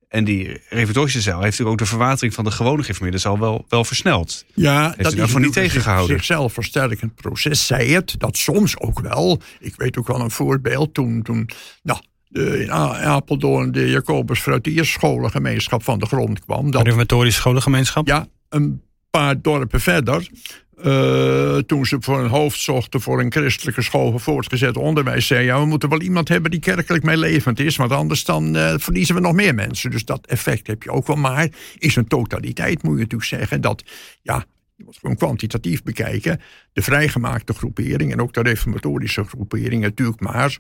[0.09, 3.65] en die reformatorische zeil heeft natuurlijk ook de verwatering van de gewone gereformeerde zeil wel,
[3.69, 4.45] wel versneld.
[4.55, 6.17] Ja, heeft dat is daarvoor niet tegengehouden.
[6.17, 8.15] zichzelf versterkend proces, zei het.
[8.19, 9.41] Dat soms ook wel.
[9.61, 11.51] Ik weet ook wel een voorbeeld toen, toen
[11.83, 12.01] nou,
[12.37, 14.47] de, in Apeldoorn de Jacobus
[14.81, 16.71] scholengemeenschap van de grond kwam.
[16.71, 18.07] Dat, reformatorische scholengemeenschap?
[18.07, 20.29] Ja, een paar dorpen verder.
[20.85, 25.45] Uh, toen ze voor een hoofd zochten voor een christelijke school voor voortgezet onderwijs, zei
[25.45, 29.15] ja, we moeten wel iemand hebben die kerkelijk meelevend is, want anders dan uh, verliezen
[29.15, 29.91] we nog meer mensen.
[29.91, 31.17] Dus dat effect heb je ook wel.
[31.17, 33.85] Maar is een totaliteit, moet je natuurlijk zeggen, dat
[34.23, 34.45] ja,
[34.75, 36.41] je moet gewoon kwantitatief bekijken.
[36.73, 40.59] De vrijgemaakte groepering en ook de reformatorische groepering natuurlijk maar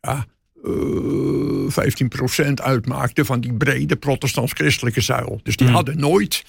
[0.00, 0.22] ja, eh,
[0.66, 5.40] 15% uitmaakte van die brede protestants-christelijke zuil.
[5.42, 5.76] Dus die hmm.
[5.76, 6.44] hadden nooit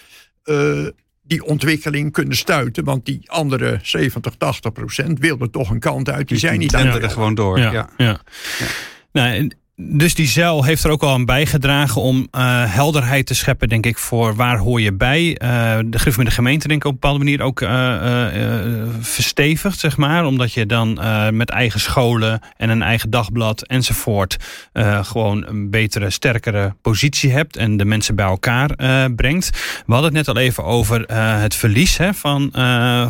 [1.27, 2.83] die ontwikkeling kunnen stuiten.
[2.83, 6.27] Want die andere 70, 80 procent wilden toch een kant uit.
[6.27, 7.59] Die zijn niet aan er gewoon door.
[7.59, 7.89] Ja, ja.
[7.97, 8.19] ja.
[9.11, 9.49] Nou,
[9.81, 13.85] dus die zeil heeft er ook al aan bijgedragen om uh, helderheid te scheppen, denk
[13.85, 15.27] ik, voor waar hoor je bij.
[15.27, 18.27] Uh, de Griff met de gemeente, denk ik, op een bepaalde manier ook uh,
[18.99, 20.25] verstevigd, zeg maar.
[20.25, 20.99] Omdat je dan
[21.31, 24.37] met eigen scholen en een eigen dagblad enzovoort
[25.01, 28.69] gewoon een betere, sterkere positie hebt en de mensen bij elkaar
[29.15, 29.49] brengt.
[29.85, 32.51] We hadden het net al even over het verlies hè, van,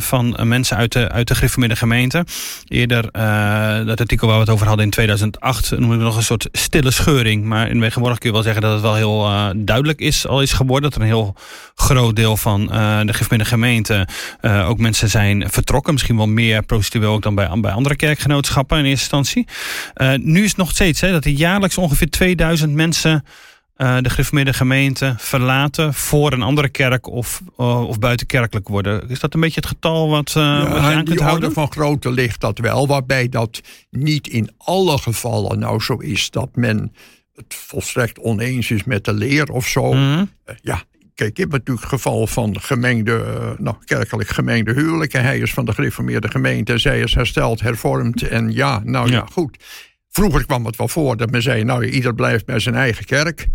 [0.01, 2.25] van mensen uit de, uit de met de gemeente.
[2.67, 3.11] Eerder,
[3.85, 6.91] dat artikel waar we het over hadden in 2008, noemen we nog een soort stille
[6.91, 7.43] scheuring.
[7.43, 10.41] Maar in tegenwoordig kun je wel zeggen dat het wel heel uh, duidelijk is, al
[10.41, 10.89] is geworden.
[10.89, 11.35] Dat er een heel
[11.75, 14.07] groot deel van uh, de gifmiddel gemeente
[14.41, 15.93] uh, ook mensen zijn vertrokken.
[15.93, 19.47] Misschien wel meer prostitueel ook dan bij, bij andere kerkgenootschappen in eerste instantie.
[20.21, 23.23] nu is het nog steeds hè, dat er jaarlijks ongeveer 2000 mensen
[23.77, 29.09] uh, de gereformeerde gemeente verlaten voor een andere kerk of, uh, of buitenkerkelijk worden.
[29.09, 31.51] Is dat een beetje het getal wat, uh, ja, wat je aan kunt houden?
[31.51, 36.49] van grootte ligt dat wel, waarbij dat niet in alle gevallen nou zo is dat
[36.55, 36.93] men
[37.35, 39.93] het volstrekt oneens is met de leer of zo.
[39.93, 40.25] Mhm.
[40.61, 40.83] ja,
[41.15, 45.23] kijk, ik heb natuurlijk het geval van gemengde, nou, kerkelijk gemengde huwelijken.
[45.23, 49.27] Hij is van de gereformeerde gemeente, zij is hersteld, hervormd en ja, nou ja, ja
[49.31, 49.57] goed.
[50.09, 53.47] Vroeger kwam het wel voor dat men zei, nou, ieder blijft bij zijn eigen kerk.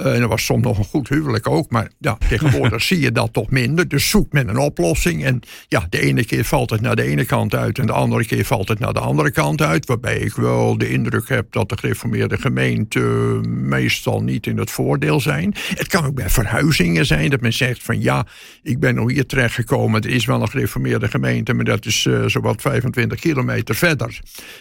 [0.00, 1.70] Uh, en er was soms nog een goed huwelijk ook.
[1.70, 3.88] Maar ja, tegenwoordig zie je dat toch minder.
[3.88, 5.24] Dus zoekt men een oplossing.
[5.24, 7.78] En ja, de ene keer valt het naar de ene kant uit.
[7.78, 9.86] En de andere keer valt het naar de andere kant uit.
[9.86, 15.20] Waarbij ik wel de indruk heb dat de gereformeerde gemeenten meestal niet in het voordeel
[15.20, 15.54] zijn.
[15.74, 17.30] Het kan ook bij verhuizingen zijn.
[17.30, 18.26] Dat men zegt van ja,
[18.62, 20.02] ik ben nog hier terechtgekomen.
[20.02, 21.54] Het is wel een gereformeerde gemeente.
[21.54, 24.20] Maar dat is uh, zowat 25 kilometer verder.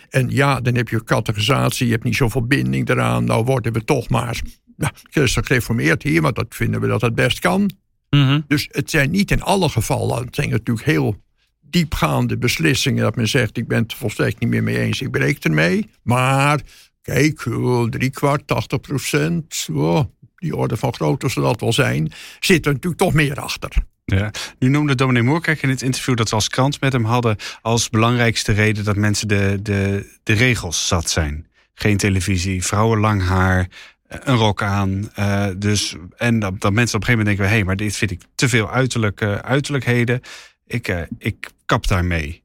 [0.10, 1.86] En ja, dan heb je categorisatie.
[1.86, 3.24] Je hebt niet zoveel binding eraan.
[3.24, 4.42] Nou worden we toch maar
[4.78, 7.72] nou, christelijk gereformeerd hier, want dat vinden we dat het best kan.
[8.10, 8.42] Mhm.
[8.48, 11.22] Dus het zijn niet in alle gevallen, het zijn natuurlijk heel
[11.62, 15.44] diepgaande beslissingen dat men zegt, ik ben het volstrekt niet meer mee eens, ik breek
[15.44, 15.90] ermee.
[16.04, 16.62] Maar
[17.02, 17.48] kijk,
[17.90, 20.04] drie kwart, 80 procent, oh,
[20.36, 23.72] die orde van grootte zal dat wel zijn, zit er natuurlijk toch meer achter.
[24.06, 24.32] Ja.
[24.60, 27.90] Nu noemde dominee Moerkerk in het interview dat we als krant met hem hadden als
[27.90, 31.48] belangrijkste reden dat mensen de, de, de regels zat zijn.
[31.74, 33.68] Geen televisie, vrouwen lang haar,
[34.08, 35.10] een rok aan.
[35.20, 37.96] Uh, dus, en dat, dat, mensen op een gegeven moment denken: hé, hey, maar dit
[37.96, 40.22] vind ik te veel uiterlijke uiterlijkheden.
[40.66, 42.44] Ik, uh, ik kap daarmee.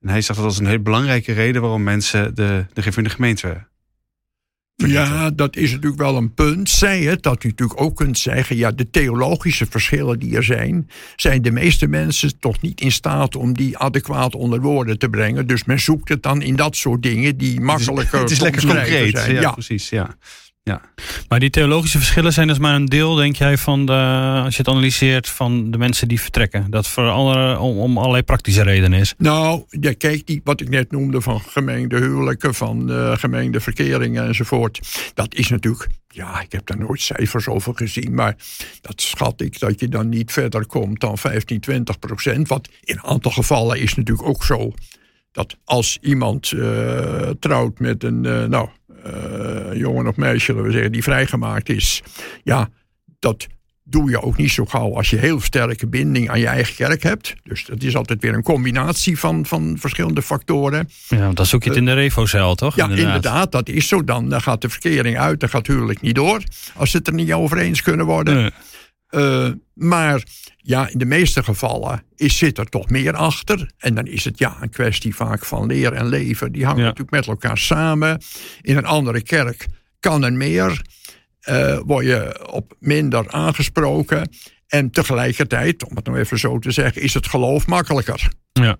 [0.00, 3.68] En hij zag dat als een hele belangrijke reden waarom mensen de, de de gemeente.
[4.88, 6.70] Ja, dat is natuurlijk wel een punt.
[6.70, 10.90] Zij het dat u natuurlijk ook kunt zeggen: ja, de theologische verschillen die er zijn,
[11.16, 15.46] zijn de meeste mensen toch niet in staat om die adequaat onder woorden te brengen.
[15.46, 18.20] Dus men zoekt het dan in dat soort dingen die makkelijker.
[18.20, 19.18] Het is, het is lekker concreet.
[19.18, 19.34] Zijn.
[19.34, 19.88] Ja, ja, precies.
[19.88, 20.16] Ja.
[20.62, 20.80] Ja.
[21.28, 23.92] Maar die theologische verschillen zijn dus maar een deel, denk jij, van de,
[24.44, 26.70] als je het analyseert, van de mensen die vertrekken.
[26.70, 29.14] Dat voor alle, om, om allerlei praktische redenen is.
[29.18, 34.26] Nou, ja, kijk, die, wat ik net noemde van gemeende huwelijken, van uh, gemeende verkeringen
[34.26, 34.80] enzovoort.
[35.14, 38.36] Dat is natuurlijk, ja, ik heb daar nooit cijfers over gezien, maar
[38.80, 42.48] dat schat ik dat je dan niet verder komt dan 15, 20 procent.
[42.48, 44.72] Wat in een aantal gevallen is natuurlijk ook zo.
[45.32, 48.68] Dat als iemand uh, trouwt met een, uh, nou,
[49.72, 52.02] jongen of meisje, we zeggen, die vrijgemaakt is.
[52.42, 52.68] Ja,
[53.18, 53.46] dat
[53.90, 57.02] doe je ook niet zo gauw als je heel sterke binding aan je eigen kerk
[57.02, 57.34] hebt.
[57.42, 60.88] Dus dat is altijd weer een combinatie van, van verschillende factoren.
[61.08, 62.76] Ja, dan zoek je het in de revo toch?
[62.76, 63.52] Ja, inderdaad.
[63.52, 64.04] dat is zo.
[64.04, 66.42] Dan, dan gaat de verkering uit, dan gaat het huwelijk niet door.
[66.74, 68.52] Als ze het er niet over eens kunnen worden.
[69.10, 70.22] Uh, maar
[70.56, 73.70] ja, in de meeste gevallen is, zit er toch meer achter.
[73.78, 76.52] En dan is het ja een kwestie vaak van leer en leven.
[76.52, 78.22] Die hangen natuurlijk met elkaar samen.
[78.60, 79.66] In een andere kerk
[80.00, 80.82] kan er meer.
[81.48, 84.30] Uh, word je op minder aangesproken.
[84.66, 88.28] En tegelijkertijd, om het nou even zo te zeggen, is het geloof makkelijker.
[88.52, 88.76] Ja.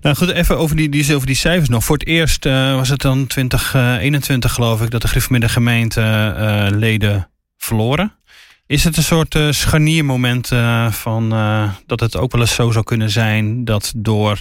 [0.00, 1.84] Nou goed, even over die, die, over die cijfers nog.
[1.84, 7.30] Voor het eerst uh, was het dan 2021 geloof ik dat de Griffemiddag gemeente leden
[7.56, 8.12] verloren.
[8.66, 12.70] Is het een soort uh, scharniermoment uh, van uh, dat het ook wel eens zo
[12.70, 14.40] zou kunnen zijn dat door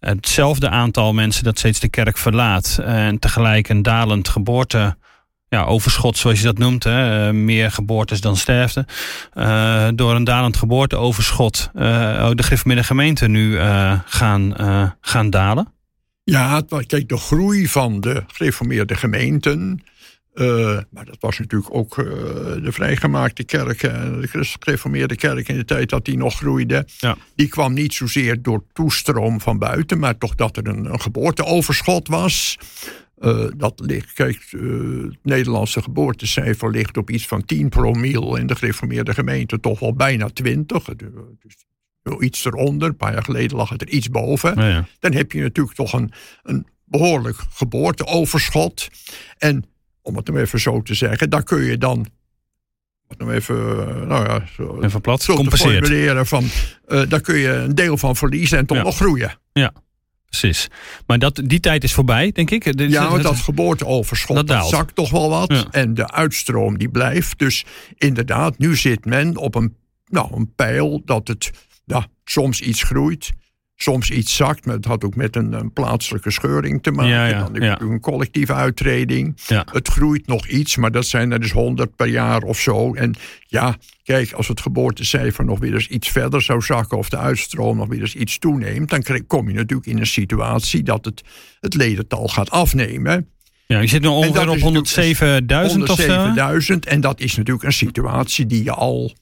[0.00, 2.78] hetzelfde aantal mensen dat steeds de kerk verlaat.
[2.84, 4.96] En tegelijk een dalend geboorte
[5.48, 6.84] ja, overschot, zoals je dat noemt.
[6.84, 8.86] Hè, meer geboortes dan sterfte.
[9.94, 13.58] door een dalend geboorteoverschot de gereformeerde gemeente nu
[14.04, 14.54] gaan,
[15.00, 15.72] gaan dalen?
[16.24, 19.82] Ja, kijk, de groei van de gereformeerde gemeenten
[20.36, 22.04] uh, maar dat was natuurlijk ook uh,
[22.62, 26.86] de vrijgemaakte kerk, de gereformeerde kerk in de tijd dat die nog groeide.
[26.98, 27.16] Ja.
[27.34, 32.08] Die kwam niet zozeer door toestroom van buiten, maar toch dat er een, een geboorteoverschot
[32.08, 32.58] was.
[33.56, 38.36] Dat ligt, kijk, het Nederlandse geboortecijfer ligt op iets van 10 promiel.
[38.36, 40.84] In de gereformeerde gemeente toch wel bijna 20.
[40.84, 41.66] Dus
[42.20, 42.88] iets eronder.
[42.88, 44.54] Een paar jaar geleden lag het er iets boven.
[44.56, 44.86] Ja, ja.
[44.98, 48.88] Dan heb je natuurlijk toch een, een behoorlijk geboorteoverschot.
[49.38, 49.64] En
[50.06, 52.06] om het nou even zo te zeggen, daar kun je dan
[53.18, 53.56] nou even,
[54.08, 56.26] nou ja, zo, even plat, zo compenseren.
[56.26, 56.44] van,
[56.88, 59.38] uh, daar kun je een deel van verliezen en toch nog groeien.
[59.52, 59.72] Ja,
[60.26, 60.68] precies.
[61.06, 62.80] Maar dat, die tijd is voorbij, denk ik.
[62.80, 65.66] ja, want dat geboorteoverschot dat, zakt toch wel wat.
[65.70, 67.38] En de uitstroom die blijft.
[67.38, 67.64] Dus
[67.96, 71.50] inderdaad, nu zit men op een, nou, een pijl dat het
[71.84, 73.32] ja, soms iets groeit
[73.76, 74.66] soms iets zakt.
[74.66, 77.10] Maar het had ook met een, een plaatselijke scheuring te maken.
[77.10, 79.36] Ja, ja, dan heb je een collectieve uittreding.
[79.72, 82.94] Het groeit nog iets, maar dat zijn er dus honderd per jaar of zo.
[82.94, 83.14] En
[83.46, 86.98] ja, kijk, als het geboortecijfer nog weer eens iets verder zou zakken...
[86.98, 88.90] of de uitstroom nog weer eens iets toeneemt...
[88.90, 91.22] dan kom je natuurlijk in een situatie dat het,
[91.60, 93.28] het ledental gaat afnemen...
[93.68, 94.66] Ja, je zit nu ongeveer op 107.000
[95.82, 96.34] of zo?
[96.72, 99.12] 107.000 en dat is natuurlijk een situatie die je al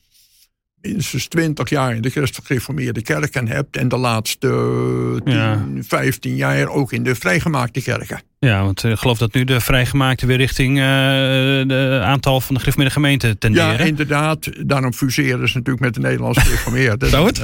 [0.92, 3.76] minstens 20 jaar in de christelijk gereformeerde kerken hebt.
[3.76, 8.20] En de laatste 10, 15 jaar ook in de vrijgemaakte kerken.
[8.38, 12.60] Ja, want ik geloof dat nu de vrijgemaakte weer richting uh, de aantal van de
[12.60, 13.78] gereformeerde gemeente tenderen.
[13.78, 14.50] Ja, inderdaad.
[14.68, 17.08] Daarom fuseren ze natuurlijk met de Nederlandse gereformeerde.
[17.08, 17.40] Zou het?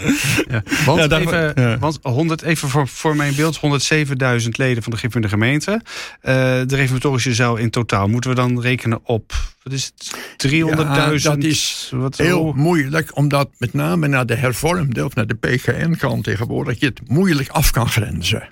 [0.00, 0.62] Eh, ja.
[0.84, 3.60] Want, even, want 100, even voor, voor mijn beeld,
[4.42, 5.70] 107.000 leden van de GIP in de gemeente.
[5.70, 5.82] Uh,
[6.22, 8.08] de reformatorische zaal in totaal.
[8.08, 9.32] Moeten we dan rekenen op,
[9.62, 10.16] wat is het,
[10.52, 10.56] 300.000?
[10.56, 15.34] Ja, dat is wat, heel moeilijk, omdat met name naar de hervormde of naar de
[15.34, 18.48] PGN-kant tegenwoordig je het moeilijk af kan grenzen.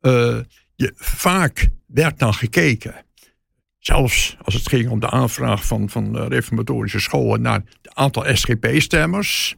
[0.00, 0.36] Uh,
[0.74, 3.04] je, vaak werd dan gekeken
[3.86, 8.24] zelfs als het ging om de aanvraag van, van de reformatorische scholen naar het aantal
[8.32, 9.56] SGP-stemmers.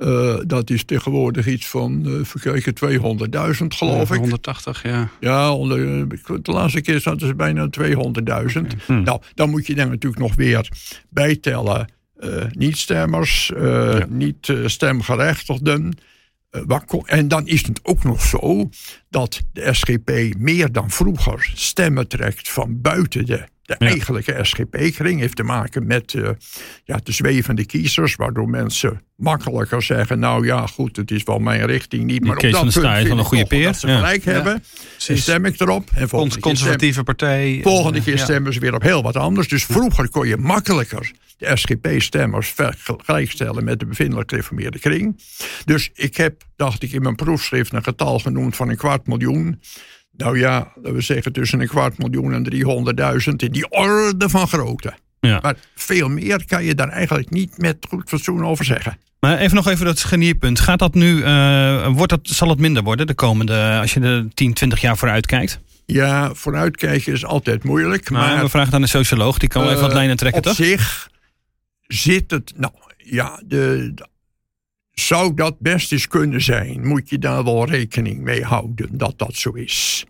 [0.00, 4.18] Uh, dat is tegenwoordig iets van, uh, verkijken, 200.000 geloof ik.
[4.18, 5.08] 180, ja.
[5.20, 8.72] Ja, onder, eh, de laatste keer zaten ze bijna 200.000.
[8.72, 8.78] Okay.
[8.86, 9.02] Hm.
[9.02, 10.68] Nou, dan moet je dan natuurlijk nog weer
[11.08, 14.06] bijtellen uh, niet-stemmers, ja.
[14.08, 15.98] niet-stemgerechtigden.
[17.04, 18.68] en dan is het ook nog zo
[19.10, 25.36] dat de SGP meer dan vroeger stemmen trekt van buiten de de eigenlijke SGP-kring heeft
[25.36, 26.28] te maken met uh,
[26.84, 31.66] ja, de zwevende kiezers, waardoor mensen makkelijker zeggen: Nou ja, goed, het is wel mijn
[31.66, 32.24] richting niet.
[32.24, 33.64] Maar op dat punt vind een goede peer.
[33.64, 34.62] dat ze gelijk hebben.
[35.06, 35.90] En stem ik erop.
[35.94, 37.60] En volgende conservatieve stem, partij.
[37.62, 39.48] Volgende keer stemmen ze weer op heel wat anders.
[39.48, 45.22] Dus vroeger kon je makkelijker de SGP-stemmers vergelijkstellen met de bevindelijk gereformeerde kring.
[45.64, 49.60] Dus ik heb, dacht ik, in mijn proefschrift een getal genoemd van een kwart miljoen.
[50.16, 52.54] Nou ja, we zeggen tussen een kwart miljoen en
[53.28, 54.94] 300.000 in die orde van grootte.
[55.20, 55.38] Ja.
[55.42, 58.98] Maar veel meer kan je daar eigenlijk niet met goed fatsoen over zeggen.
[59.20, 60.60] Maar even nog even dat schenierpunt.
[60.60, 64.28] Gaat dat nu, uh, wordt dat, zal het minder worden de komende, als je de
[64.34, 65.60] 10, 20 jaar vooruit kijkt?
[65.86, 68.10] Ja, vooruitkijken is altijd moeilijk.
[68.10, 70.46] Maar, maar we vragen aan een socioloog, die kan uh, even wat lijnen trekken, op
[70.46, 70.58] toch?
[70.58, 71.10] Op zich
[71.86, 73.94] zit het, nou ja, de,
[75.00, 76.86] zou dat best eens kunnen zijn?
[76.86, 80.06] Moet je daar wel rekening mee houden dat dat zo is?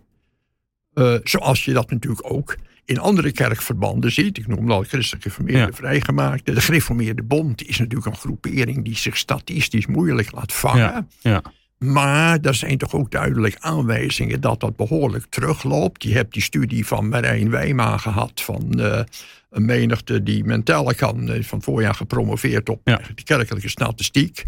[0.93, 4.37] Uh, zoals je dat natuurlijk ook in andere kerkverbanden ziet.
[4.37, 5.77] Ik noem al christelijk gereformeerde ja.
[5.77, 6.53] vrijgemaakte.
[6.53, 10.79] De gereformeerde bond is natuurlijk een groepering die zich statistisch moeilijk laat vangen.
[10.79, 11.07] Ja.
[11.19, 11.41] Ja.
[11.77, 16.03] Maar er zijn toch ook duidelijk aanwijzingen dat dat behoorlijk terugloopt.
[16.03, 19.01] Je hebt die studie van Marijn Wijma gehad van uh,
[19.49, 23.01] een menigte die mentale kan, uh, van voorjaar gepromoveerd op ja.
[23.15, 24.45] de kerkelijke statistiek.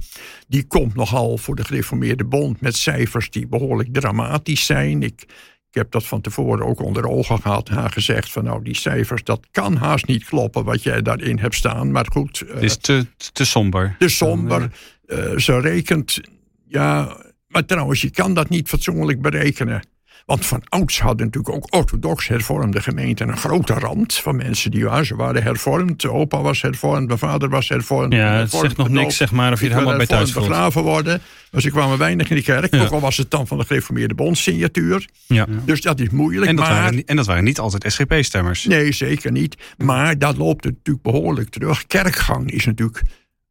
[0.47, 5.03] Die komt nogal voor de gereformeerde bond met cijfers die behoorlijk dramatisch zijn.
[5.03, 5.21] Ik,
[5.69, 7.69] ik heb dat van tevoren ook onder ogen gehad.
[7.69, 11.55] Haar gezegd van nou die cijfers, dat kan haast niet kloppen wat jij daarin hebt
[11.55, 11.91] staan.
[11.91, 12.43] Maar goed.
[12.47, 13.95] Het is te, te somber.
[13.99, 14.71] Te somber.
[15.07, 16.19] Uh, ze rekent,
[16.67, 19.81] ja, maar trouwens, je kan dat niet fatsoenlijk berekenen.
[20.25, 24.79] Want van ouds hadden natuurlijk ook orthodox hervormde gemeenten een grote rand van mensen die
[24.79, 26.05] ja, ze waren hervormd.
[26.05, 28.13] Opa was hervormd, mijn vader was hervormd.
[28.13, 30.47] Ja, het zegt nog niks, zeg maar, of je het helemaal bij thuis voelt.
[30.47, 31.21] begraven worden.
[31.51, 32.75] Dus ik kwam weinig in de kerk.
[32.75, 35.07] Ook al was het dan van de gereformeerde bondsignatuur.
[35.27, 35.45] Ja.
[35.65, 36.47] Dus dat is moeilijk.
[36.47, 38.65] En dat, maar, waren, en dat waren niet altijd SGP-stemmers.
[38.65, 39.57] Nee, zeker niet.
[39.77, 41.87] Maar dat loopt natuurlijk behoorlijk terug.
[41.87, 43.01] Kerkgang is natuurlijk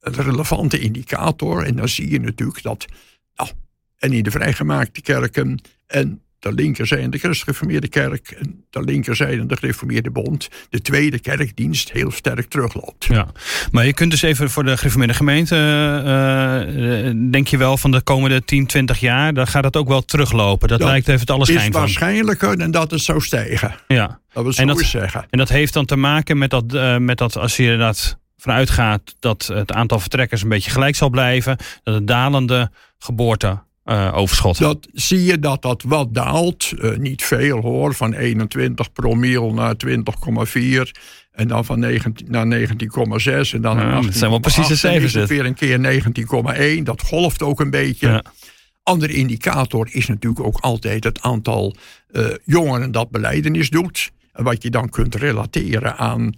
[0.01, 1.65] een relevante indicator.
[1.65, 2.87] En dan zie je natuurlijk dat
[3.37, 3.51] nou,
[3.99, 5.63] en in de vrijgemaakte kerken.
[5.87, 11.93] En de linkerzijde de christgereformeerde kerk en de linkerzijde de gereformeerde bond de tweede kerkdienst
[11.93, 13.05] heel sterk terugloopt.
[13.05, 13.27] Ja,
[13.71, 18.01] maar je kunt dus even voor de gereformeerde gemeente, uh, denk je wel van de
[18.03, 20.69] komende 10, 20 jaar, dan gaat dat ook wel teruglopen.
[20.69, 21.85] Dat, lijkt even het alles schijn van.
[21.85, 23.75] is waarschijnlijker dan dat het zou stijgen.
[23.89, 24.21] Ja.
[24.33, 25.27] Dat we zo en dat, zeggen.
[25.31, 28.71] En dat heeft dan te maken met dat, uh, met dat als je inderdaad vanuit
[28.71, 34.13] gaat dat het aantal vertrekkers een beetje gelijk zal blijven, dat het dalende geboorte uh,
[34.15, 34.59] overschot.
[34.59, 36.73] Dat zie je dat dat wat daalt.
[36.79, 40.91] Uh, niet veel hoor, van 21 promil naar 20,4.
[41.33, 42.69] En dan van 19, naar 19,6.
[43.53, 45.15] En dan ja, dat zijn wel precies de cijfers.
[45.15, 46.03] En weer een keer
[46.79, 46.83] 19,1.
[46.83, 48.09] Dat golft ook een beetje.
[48.09, 48.23] Ja.
[48.83, 51.77] Andere indicator is natuurlijk ook altijd het aantal
[52.11, 54.11] uh, jongeren dat beleidenis doet.
[54.33, 56.33] En wat je dan kunt relateren aan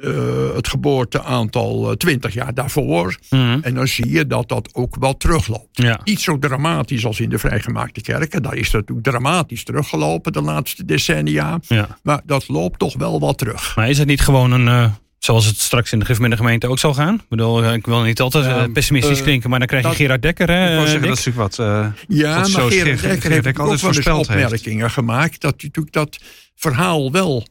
[0.00, 3.18] uh, het geboorteaantal 20 eh, jaar daarvoor.
[3.30, 3.58] Mhm.
[3.62, 5.82] En dan zie je dat dat ook wel terugloopt.
[6.04, 8.42] Niet zo dramatisch als in de vrijgemaakte kerken.
[8.42, 11.58] Daar is het natuurlijk dramatisch teruggelopen de laatste decennia.
[11.68, 11.98] Ja.
[12.02, 13.76] Maar dat loopt toch wel wat terug.
[13.76, 14.66] Maar is het niet gewoon een...
[14.66, 17.14] Uh, zoals het straks in de gemeente gemeente ook zal gaan.
[17.14, 20.50] Ik bedoel, ik wil niet altijd pessimistisch klinken, maar dan krijg je Gerard Dekker.
[20.50, 21.66] Hè, ik zeggen, dat is natuurlijk wat.
[21.66, 26.16] Uh, ja, wat maar Gerard Dekker heeft ook wel eens opmerkingen gemaakt dat natuurlijk dat
[26.54, 27.46] verhaal wel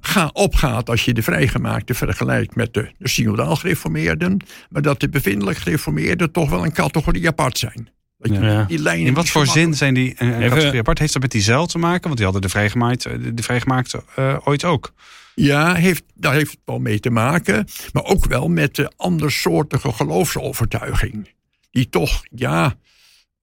[0.00, 4.44] ga, opgaat als je de vrijgemaakte vergelijkt met de, de synodaal gereformeerden.
[4.68, 7.88] Maar dat de bevindelijk gereformeerden toch wel een categorie apart zijn.
[8.22, 8.64] Ja.
[8.64, 10.98] Die lijnen In wat voor zin zijn die een categorie apart?
[10.98, 12.02] Heeft dat met die zeil te maken?
[12.02, 14.92] Want die hadden de vrijgemaakte, de vrijgemaakte uh, ooit ook.
[15.34, 17.66] Ja, heeft, daar heeft het wel mee te maken.
[17.92, 21.28] Maar ook wel met de andersoortige geloofsovertuiging.
[21.70, 22.74] Die toch, ja,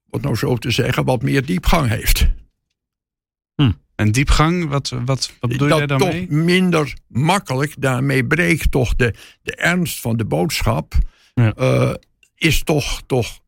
[0.09, 2.27] wat nou zo te zeggen, wat meer diepgang heeft.
[3.97, 6.27] En diepgang, wat, wat, wat bedoel dat jij daarmee?
[6.27, 7.73] toch minder makkelijk.
[7.79, 10.93] Daarmee breekt toch de, de ernst van de boodschap.
[11.33, 11.53] Ja.
[11.59, 11.93] Uh,
[12.35, 13.39] is toch, toch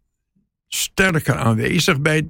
[0.68, 2.28] sterker aanwezig bij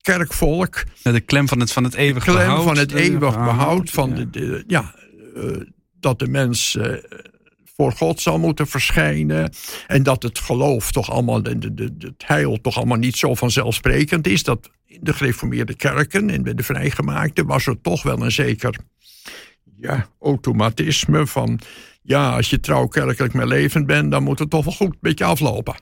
[0.00, 0.84] kerkvolk.
[1.02, 2.46] de klem van het, van het eeuwig behoud.
[2.46, 3.90] De klem van het eeuwig behoud.
[3.90, 4.24] Van ja.
[4.24, 4.94] De, ja,
[5.36, 5.60] uh,
[6.00, 6.96] dat de mens uh,
[7.76, 9.52] voor God zal moeten verschijnen.
[9.86, 13.34] En dat het geloof toch allemaal, de, de, de, het heil toch allemaal niet zo
[13.34, 14.42] vanzelfsprekend is.
[14.42, 18.76] Dat in de gereformeerde kerken en bij de vrijgemaakte was er toch wel een zeker
[19.80, 21.60] ja, automatisme van.
[22.02, 25.18] Ja, als je trouw kerkelijk mee levend bent, dan moet het toch wel goed met
[25.18, 25.74] je aflopen.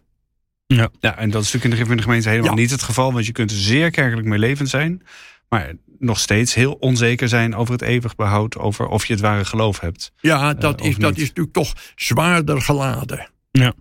[0.66, 3.32] Ja, ja en dat is natuurlijk in de gemeente helemaal niet het geval, want je
[3.32, 5.02] kunt zeer kerkelijk mee levend zijn,
[5.48, 9.44] maar nog steeds heel onzeker zijn over het eeuwig behoud, over of je het ware
[9.44, 10.12] geloof hebt.
[10.20, 13.28] Ja, dat, uh, is, dat is natuurlijk toch zwaarder geladen.
[13.50, 13.72] Ja.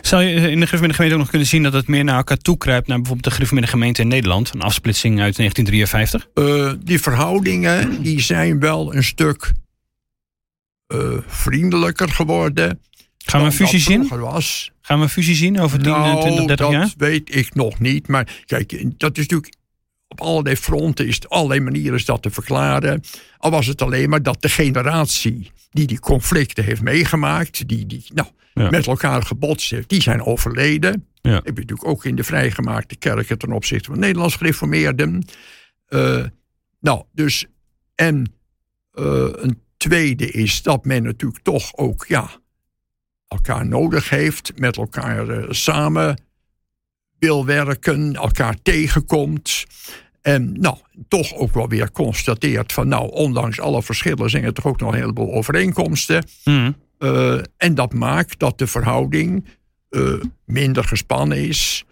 [0.00, 2.36] Zou je in de gereformeerde gemeente ook nog kunnen zien dat het meer naar elkaar
[2.36, 6.28] toe kruipt naar bijvoorbeeld de gereformeerde gemeente in Nederland, een afsplitsing uit 1953?
[6.34, 9.52] Uh, eh, die verhoudingen die zijn wel een stuk
[10.94, 12.80] uh, vriendelijker geworden.
[13.24, 14.08] Gaan we een fusie zien?
[14.08, 14.70] Was.
[14.80, 16.80] Gaan we een fusie zien over 10, nou, 20, 30 jaar?
[16.80, 18.08] Dat weet ik nog niet.
[18.08, 19.54] Maar kijk, dat is natuurlijk
[20.12, 23.02] op allerlei fronten is allerlei manieren is dat te verklaren.
[23.38, 28.04] Al was het alleen maar dat de generatie die die conflicten heeft meegemaakt, die, die
[28.14, 28.28] nou,
[28.70, 31.06] met elkaar gebotst heeft, die zijn overleden.
[31.20, 31.32] Ja.
[31.32, 35.24] Heb je natuurlijk ook in de vrijgemaakte kerken ten opzichte van Nederlands gereformeerden.
[35.88, 36.24] Uh,
[36.80, 37.46] nou, dus
[37.94, 38.34] en
[38.94, 42.30] uh, een tweede is dat men natuurlijk toch ook ja,
[43.28, 46.16] elkaar nodig heeft, met elkaar uh, samen
[47.18, 49.64] wil werken, elkaar tegenkomt.
[50.22, 50.76] En nou,
[51.08, 54.92] toch ook wel weer constateert van nou, ondanks alle verschillen zijn er toch ook nog
[54.92, 56.24] een heleboel overeenkomsten.
[56.44, 56.74] Mm.
[56.98, 59.44] Uh, en dat maakt dat de verhouding
[59.90, 60.14] uh,
[60.44, 61.84] minder gespannen is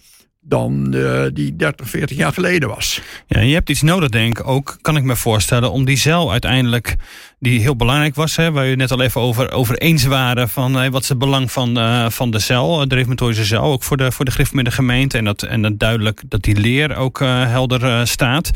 [0.43, 3.01] dan uh, die 30, 40 jaar geleden was.
[3.27, 6.31] Ja, je hebt iets nodig, denk ik, ook, kan ik me voorstellen, om die cel
[6.31, 6.97] uiteindelijk,
[7.39, 10.75] die heel belangrijk was, hè, waar je net al even over, over eens waren van
[10.75, 13.97] hey, wat is het belang van, uh, van de cel, de reformatorische cel, ook voor
[13.97, 17.47] de, voor de de gemeente, en dat, en dat duidelijk dat die leer ook uh,
[17.47, 18.51] helder staat.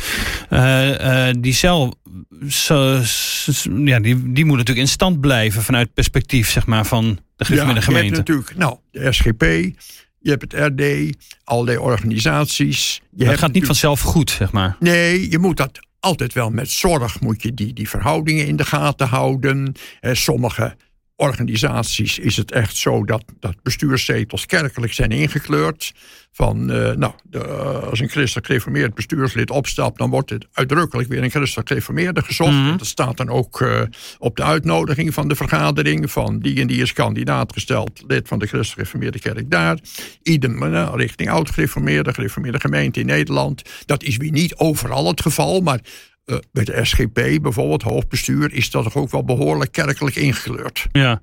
[1.41, 1.95] die cel,
[3.85, 7.81] ja, die, die moet natuurlijk in stand blijven vanuit perspectief, zeg maar, van de gereformeerde
[7.81, 8.11] ja, gemeente.
[8.11, 9.45] Ja, natuurlijk, nou, de SGP
[10.25, 13.03] je hebt het RD, allerlei organisaties.
[13.17, 14.77] Je het gaat niet vanzelf goed, zeg maar.
[14.81, 18.65] Nee, je moet dat altijd wel met zorg moet je die, die verhoudingen in de
[18.65, 19.75] gaten houden.
[20.01, 20.77] sommige
[21.17, 25.93] organisaties is het echt zo dat, dat bestuurszetels kerkelijk zijn ingekleurd.
[26.33, 27.45] Van, uh, nou, de,
[27.91, 32.51] als een christelijk gereformeerd bestuurslid opstapt, dan wordt het uitdrukkelijk weer een christelijk gereformeerde gezocht.
[32.51, 33.81] Mm Dat staat dan ook uh,
[34.19, 38.39] op de uitnodiging van de vergadering van die en die is kandidaat gesteld, lid van
[38.39, 39.79] de christelijk gereformeerde kerk daar.
[40.23, 43.63] Idem uh, richting oud-gereformeerde, gereformeerde gemeente in Nederland.
[43.87, 45.81] Dat is weer niet overal het geval, maar
[46.27, 50.87] uh, bij de SGP, bijvoorbeeld hoofdbestuur, is dat toch ook wel behoorlijk kerkelijk ingekleurd.
[50.93, 51.23] Ja,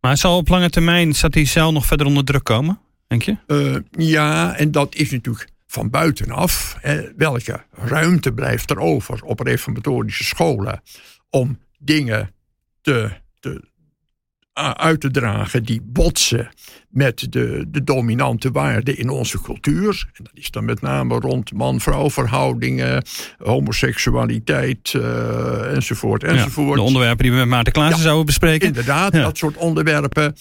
[0.00, 3.36] maar zal op lange termijn, staat die cel nog verder onder druk komen, denk je?
[3.46, 9.40] Uh, ja, en dat is natuurlijk van buitenaf, hè, welke ruimte blijft er over op
[9.40, 10.82] reformatorische scholen
[11.30, 12.34] om dingen
[12.80, 13.10] te,
[14.52, 16.48] uit te dragen die botsen
[16.88, 20.08] met de, de dominante waarden in onze cultuur.
[20.12, 23.04] En dat is dan met name rond man-vrouw verhoudingen,
[23.38, 26.24] homoseksualiteit uh, enzovoort.
[26.24, 26.76] enzovoort.
[26.76, 28.66] de onderwerpen die we met Maarten Klaassen zouden bespreken.
[28.66, 30.34] Inderdaad, dat soort onderwerpen.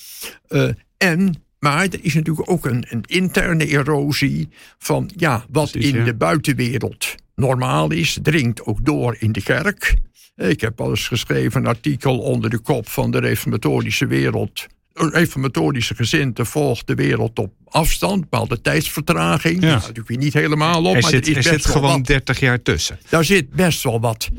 [0.50, 6.04] Uh, en maar er is natuurlijk ook een, een interne erosie van ja, wat in
[6.04, 9.96] de buitenwereld normaal is, dringt ook door in de kerk.
[10.36, 14.68] Ik heb al eens geschreven een artikel onder de kop van de reformatorische wereld.
[14.94, 19.62] Reformatorische gezinten volgt de wereld op afstand, bepaalde tijdsvertraging.
[19.62, 19.74] Ja.
[19.74, 20.96] Dat natuurlijk niet helemaal op.
[20.96, 23.00] Er maar zit, er, is er zit gewoon wat, 30 jaar tussen.
[23.10, 24.30] Daar zit best wel wat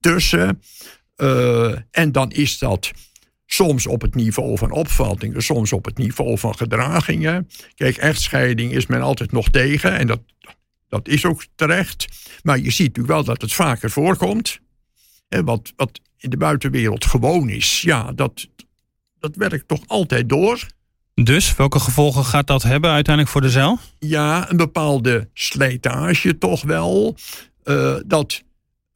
[0.00, 0.62] tussen.
[1.16, 2.90] Uh, en dan is dat
[3.46, 7.48] soms op het niveau van opvattingen, soms op het niveau van gedragingen.
[7.74, 10.20] Kijk, echtscheiding is men altijd nog tegen en dat,
[10.94, 12.06] dat is ook terecht.
[12.42, 14.58] Maar je ziet natuurlijk wel dat het vaker voorkomt.
[15.28, 18.48] Wat, wat in de buitenwereld gewoon is, ja, dat,
[19.18, 20.66] dat werkt toch altijd door.
[21.14, 23.78] Dus welke gevolgen gaat dat hebben uiteindelijk voor de zeil?
[23.98, 27.16] Ja, een bepaalde slijtage toch wel.
[27.64, 28.42] Uh, dat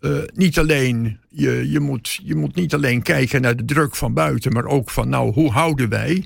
[0.01, 4.15] uh, niet alleen, je, je, moet, je moet niet alleen kijken naar de druk van
[4.15, 6.25] buiten, maar ook van, nou, hoe houden wij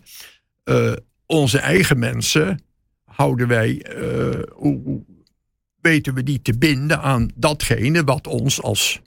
[0.65, 0.93] uh,
[1.27, 2.63] onze eigen mensen,
[3.05, 3.87] houden wij,
[4.53, 5.05] hoe
[5.83, 9.01] weten we die te binden aan datgene wat ons als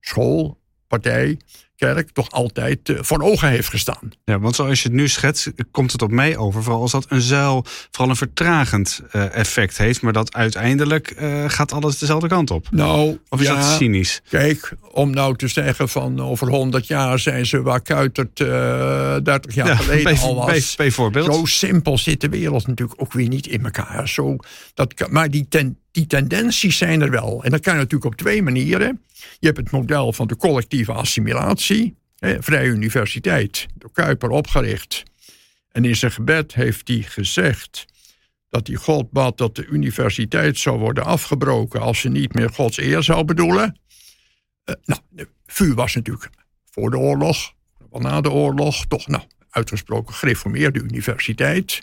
[0.00, 1.38] school, partij,
[1.86, 4.12] kerk toch altijd uh, voor ogen heeft gestaan.
[4.24, 7.06] Ja, want zoals je het nu schetst, komt het op mij over, vooral als dat
[7.08, 12.28] een zuil vooral een vertragend uh, effect heeft, maar dat uiteindelijk uh, gaat alles dezelfde
[12.28, 12.66] kant op.
[12.70, 14.22] Nou, of is ja, dat cynisch?
[14.28, 19.66] Kijk, om nou te zeggen van over 100 jaar zijn ze waar Kuitert 30 jaar
[19.66, 20.76] ja, geleden bij, al was.
[20.76, 21.34] Bijvoorbeeld.
[21.34, 24.08] Zo simpel zit de wereld natuurlijk ook weer niet in elkaar.
[24.08, 24.36] Zo,
[24.74, 27.44] dat, maar die, ten, die tendenties zijn er wel.
[27.44, 29.00] En dat kan je natuurlijk op twee manieren.
[29.38, 31.71] Je hebt het model van de collectieve assimilatie.
[32.18, 35.02] Vrije Universiteit, door Kuiper opgericht.
[35.70, 37.84] En in zijn gebed heeft hij gezegd
[38.48, 42.78] dat hij God bad dat de universiteit zou worden afgebroken als ze niet meer Gods
[42.78, 43.78] eer zou bedoelen.
[44.64, 46.30] Uh, nou, de VU was natuurlijk
[46.70, 47.52] voor de oorlog,
[47.90, 51.82] wel na de oorlog, toch nou, uitgesproken gereformeerde universiteit.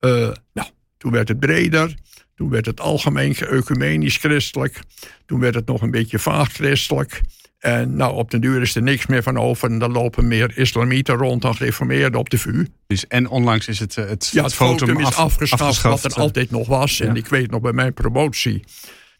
[0.00, 1.94] Uh, nou, toen werd het breder.
[2.34, 4.80] Toen werd het algemeen ecumenisch christelijk.
[5.26, 7.20] Toen werd het nog een beetje vaag christelijk.
[7.64, 9.70] En nou, op den duur is er niks meer van over.
[9.70, 12.66] En dan lopen meer islamieten rond dan gereformeerden op de VU.
[12.86, 16.16] Dus, en onlangs is het, eh, het, ja, het, fotum, is afgeschaft, wat er eh.
[16.16, 17.00] altijd nog was.
[17.00, 18.64] En ik weet nog bij mijn promotie...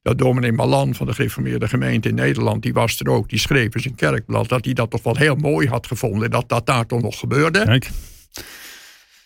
[0.03, 2.63] dat dominee Malan van de gereformeerde gemeente in Nederland...
[2.63, 4.49] die was er ook, die schreef in zijn kerkblad...
[4.49, 6.31] dat hij dat toch wel heel mooi had gevonden...
[6.31, 7.65] dat dat daar toch nog gebeurde.
[7.65, 7.91] Kijk.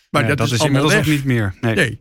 [0.09, 1.55] Maar dat, is, is inmiddels ook niet meer.
[1.61, 1.75] Nee.
[1.75, 1.99] nee.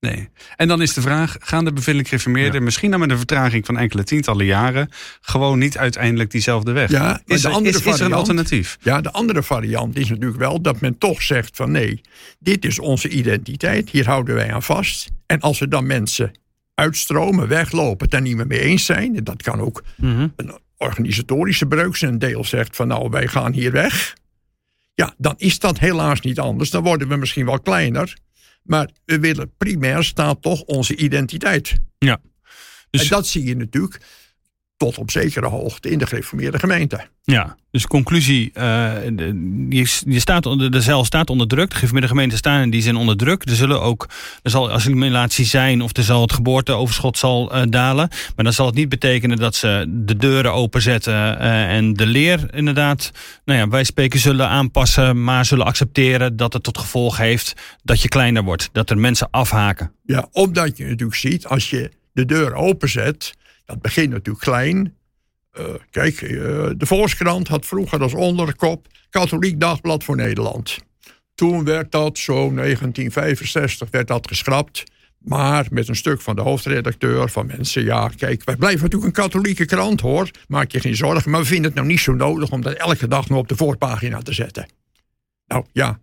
[0.00, 0.28] Nee.
[0.56, 3.78] En dan is de vraag: gaan de bevindelijk gereformeerden, misschien dan met een vertraging van
[3.78, 4.88] enkele tientallen jaren,
[5.20, 6.90] gewoon niet uiteindelijk diezelfde weg?
[6.90, 8.78] Ja, is, de er, andere is, is er een alternatief?
[8.80, 12.00] Ja, de andere variant is natuurlijk wel dat men toch zegt: van nee,
[12.38, 15.08] dit is onze identiteit, hier houden wij aan vast.
[15.26, 16.32] En als er dan mensen
[16.74, 20.28] uitstromen, weglopen, het daar niet meer mee eens zijn, en dat kan ook Mhm.
[20.36, 24.14] een organisatorische breuk zijn, een deel zegt van nou, wij gaan hier weg.
[24.94, 26.70] Ja, dan is dat helaas niet anders.
[26.70, 28.16] Dan worden we misschien wel kleiner.
[28.66, 31.78] Maar we willen primair staat toch onze identiteit.
[31.98, 32.20] Ja.
[32.90, 34.00] Dus, En dat zie je natuurlijk
[34.76, 37.06] tot op zekere hoogte in de gereformeerde gemeente.
[37.24, 41.68] ja, dus conclusie, de- je, je staat onder, de zeil staat onder druk.
[41.68, 43.48] De gereformeerde gemeenten staan in die zin onder druk.
[43.48, 44.08] Er, zullen ook,
[44.42, 48.08] er zal assimilatie zijn of er zal het geboorteoverschot zal eh, dalen.
[48.36, 52.48] Maar dan zal het niet betekenen dat ze de deuren openzetten eh, en de leer
[52.54, 53.10] inderdaad,
[53.44, 57.52] nou ja, wij spreken zullen aanpassen, maar zullen accepteren dat het tot gevolg heeft
[57.82, 58.68] dat je kleiner wordt.
[58.72, 59.92] Dat er mensen afhaken.
[60.04, 63.34] Ja, omdat je natuurlijk ziet, als je de deur openzet,
[63.66, 64.94] dat begint natuurlijk klein.
[65.50, 66.30] Eh, kijk, eh,
[66.76, 70.78] de Volkskrant had vroeger als onderkop Katholiek Dagblad voor Nederland.
[71.34, 74.84] Toen werd dat, zo 1965, werd dat geschrapt.
[75.18, 79.22] Maar met een stuk van de hoofdredacteur van mensen, ja, kijk, wij blijven natuurlijk een
[79.22, 80.30] katholieke krant hoor.
[80.48, 83.08] Maak je geen zorgen, maar we vinden het nou niet zo nodig om dat elke
[83.08, 84.68] dag nog op de voorpagina te zetten.
[85.46, 86.00] Nou ja,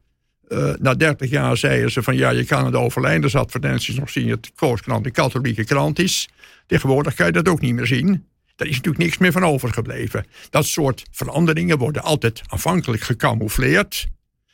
[0.48, 4.44] eh, na 30 jaar zeiden ze van ja, je kan de overlijdensadvertenties nog zien dat
[4.44, 6.30] de Volkskrant een katholieke krant is.
[6.68, 8.26] Tegenwoordig kan je dat ook niet meer zien.
[8.56, 10.26] Daar is natuurlijk niks meer van overgebleven.
[10.50, 14.06] Dat soort veranderingen worden altijd aanvankelijk gecamoufleerd.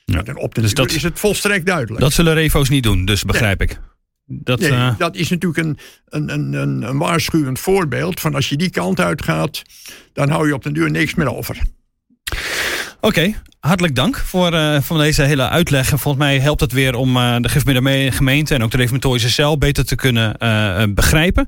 [0.06, 0.24] Ja.
[0.24, 2.00] En op de Dus dat- is het volstrekt duidelijk.
[2.00, 3.80] Dat zullen refo's niet doen, dus begrijp ik.
[4.26, 8.50] Dat, Nee, eh, dat is natuurlijk een, een, een, een, een waarschuwend voorbeeld van als
[8.50, 9.62] je die kant uitgaat,
[10.14, 11.58] dan hou je op den duur niks meer over.
[13.02, 15.88] Oké, hartelijk dank voor, uh, voor deze hele uitleg.
[15.88, 19.86] volgens mij helpt het weer om uh, de gemeente en ook de reformatorische cel beter
[19.86, 21.46] te kunnen uh, begrijpen.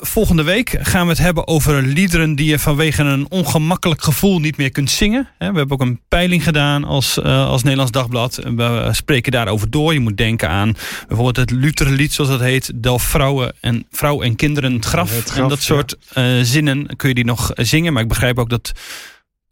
[0.00, 4.56] volgende week gaan we het hebben over liederen die je vanwege een ongemakkelijk gevoel niet
[4.56, 5.28] meer kunt zingen.
[5.38, 8.40] we hebben ook een peiling gedaan als, als Nederlands Dagblad.
[8.56, 9.92] We spreken daarover door.
[9.92, 10.76] Je moet denken aan
[11.06, 12.72] bijvoorbeeld het Lutherlied, zoals dat heet.
[12.74, 15.14] Del vrouwen en, vrouw en kinderen het graf.
[15.14, 15.96] Het graf en dat soort
[16.42, 17.92] zinnen kun je die nog zingen.
[17.92, 18.72] Maar ik begrijp ook dat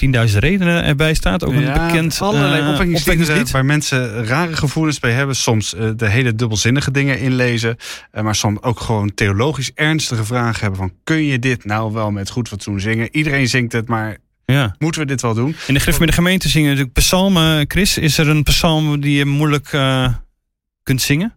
[0.05, 1.45] 10.000 redenen erbij staat.
[1.45, 5.37] Ook een bekend allerlei uh, waar mensen rare gevoelens bij hebben.
[5.37, 7.77] Soms uh, de hele dubbelzinnige dingen inlezen.
[8.13, 10.79] Uh, maar soms ook gewoon theologisch ernstige vragen hebben.
[10.79, 13.09] Van kun je dit nou wel met goed fatsoen zingen?
[13.13, 14.75] Iedereen zingt het, maar ja.
[14.79, 15.57] Moeten we dit wel doen?
[15.67, 17.65] In de Griff met de gemeente zingen natuurlijk psalmen.
[17.69, 19.69] Chris, is er een psalm die je moeilijk
[20.83, 21.35] kunt zingen?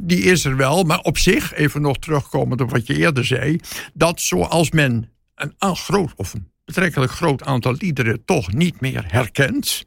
[0.00, 3.60] die is er wel, maar op zich, even nog terugkomend op wat je eerder zei,
[3.94, 9.84] dat zoals men een groot of een betrekkelijk groot aantal liederen toch niet meer herkent.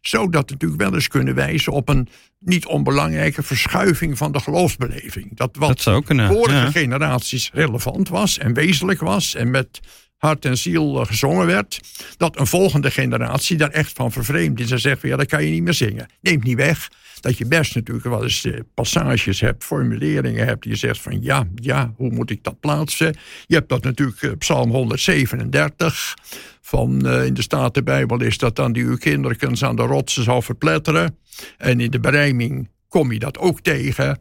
[0.00, 2.08] Zou dat natuurlijk wel eens kunnen wijzen op een
[2.38, 5.36] niet onbelangrijke verschuiving van de geloofsbeleving.
[5.36, 9.80] Dat wat dat vorige generaties relevant was en wezenlijk was en met
[10.18, 11.80] hart en ziel eh, gezongen werd,
[12.16, 15.44] dat een volgende generatie daar echt van vervreemd is en zegt van ja, dat kan
[15.44, 16.08] je niet meer zingen.
[16.20, 16.88] Neemt niet weg
[17.20, 21.22] dat je best natuurlijk wel eens eh, passages hebt, formuleringen hebt, die je zegt van
[21.22, 23.16] ja, ja, hoe moet ik dat plaatsen?
[23.46, 26.14] Je hebt dat natuurlijk uh, Psalm 137
[26.60, 31.18] van in de Statenbijbel is dat dan die uw kinderkens aan de rotsen zal verpletteren.
[31.56, 34.18] En in de berijming kom je dat ook tegen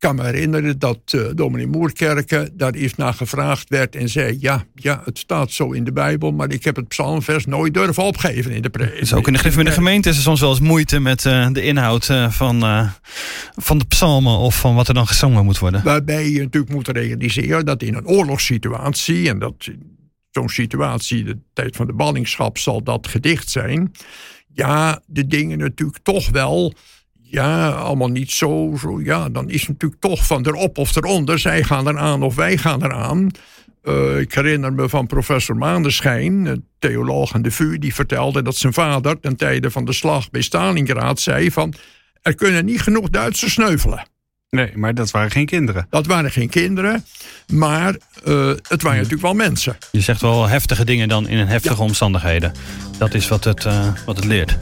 [0.00, 4.64] kan me herinneren dat uh, dominee Moerkerke daar eens naar gevraagd werd en zei: ja,
[4.74, 8.50] ja, het staat zo in de Bijbel, maar ik heb het psalmvers nooit durven opgeven
[8.50, 8.98] in de preek.
[8.98, 11.48] Dus ook in de Griff de gemeente is er soms wel eens moeite met uh,
[11.52, 12.90] de inhoud uh, van,
[13.56, 15.82] van de psalmen of van wat er dan gezongen moet worden.
[15.84, 19.70] Waarbij je natuurlijk moet realiseren dat in een oorlogssituatie, en dat
[20.30, 23.92] zo'n situatie, de tijd van de ballingschap, zal dat gedicht zijn.
[24.52, 26.74] Ja, de dingen natuurlijk toch wel
[27.30, 29.00] ja, allemaal niet zo, zo.
[29.00, 31.38] Ja, dan is het natuurlijk toch van erop of eronder.
[31.38, 33.30] Zij gaan eraan of wij gaan eraan.
[33.84, 38.72] Uh, ik herinner me van professor Maanderschijn, theoloog aan de VU, die vertelde dat zijn
[38.72, 41.74] vader ten tijde van de slag bij Stalingrad zei van
[42.22, 44.08] er kunnen niet genoeg Duitsers sneuvelen.
[44.50, 45.86] Nee, maar dat waren geen kinderen.
[45.90, 47.04] Dat waren geen kinderen,
[47.52, 49.76] maar uh, het waren natuurlijk wel mensen.
[49.92, 52.52] Je zegt wel heftige dingen dan in heftige omstandigheden.
[52.98, 54.58] Dat is wat het, uh, wat het leert.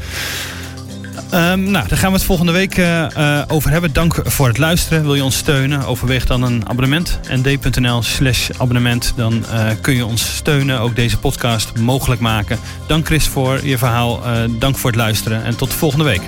[1.35, 3.93] Um, nou, daar gaan we het volgende week uh, over hebben.
[3.93, 5.03] Dank voor het luisteren.
[5.03, 5.87] Wil je ons steunen?
[5.87, 7.21] Overweeg dan een abonnement.
[7.35, 9.13] nd.nl slash abonnement.
[9.17, 10.81] Dan uh, kun je ons steunen.
[10.81, 12.59] Ook deze podcast mogelijk maken.
[12.87, 14.21] Dank Chris voor je verhaal.
[14.51, 15.45] dank voor het luisteren.
[15.45, 16.23] En tot volgende week.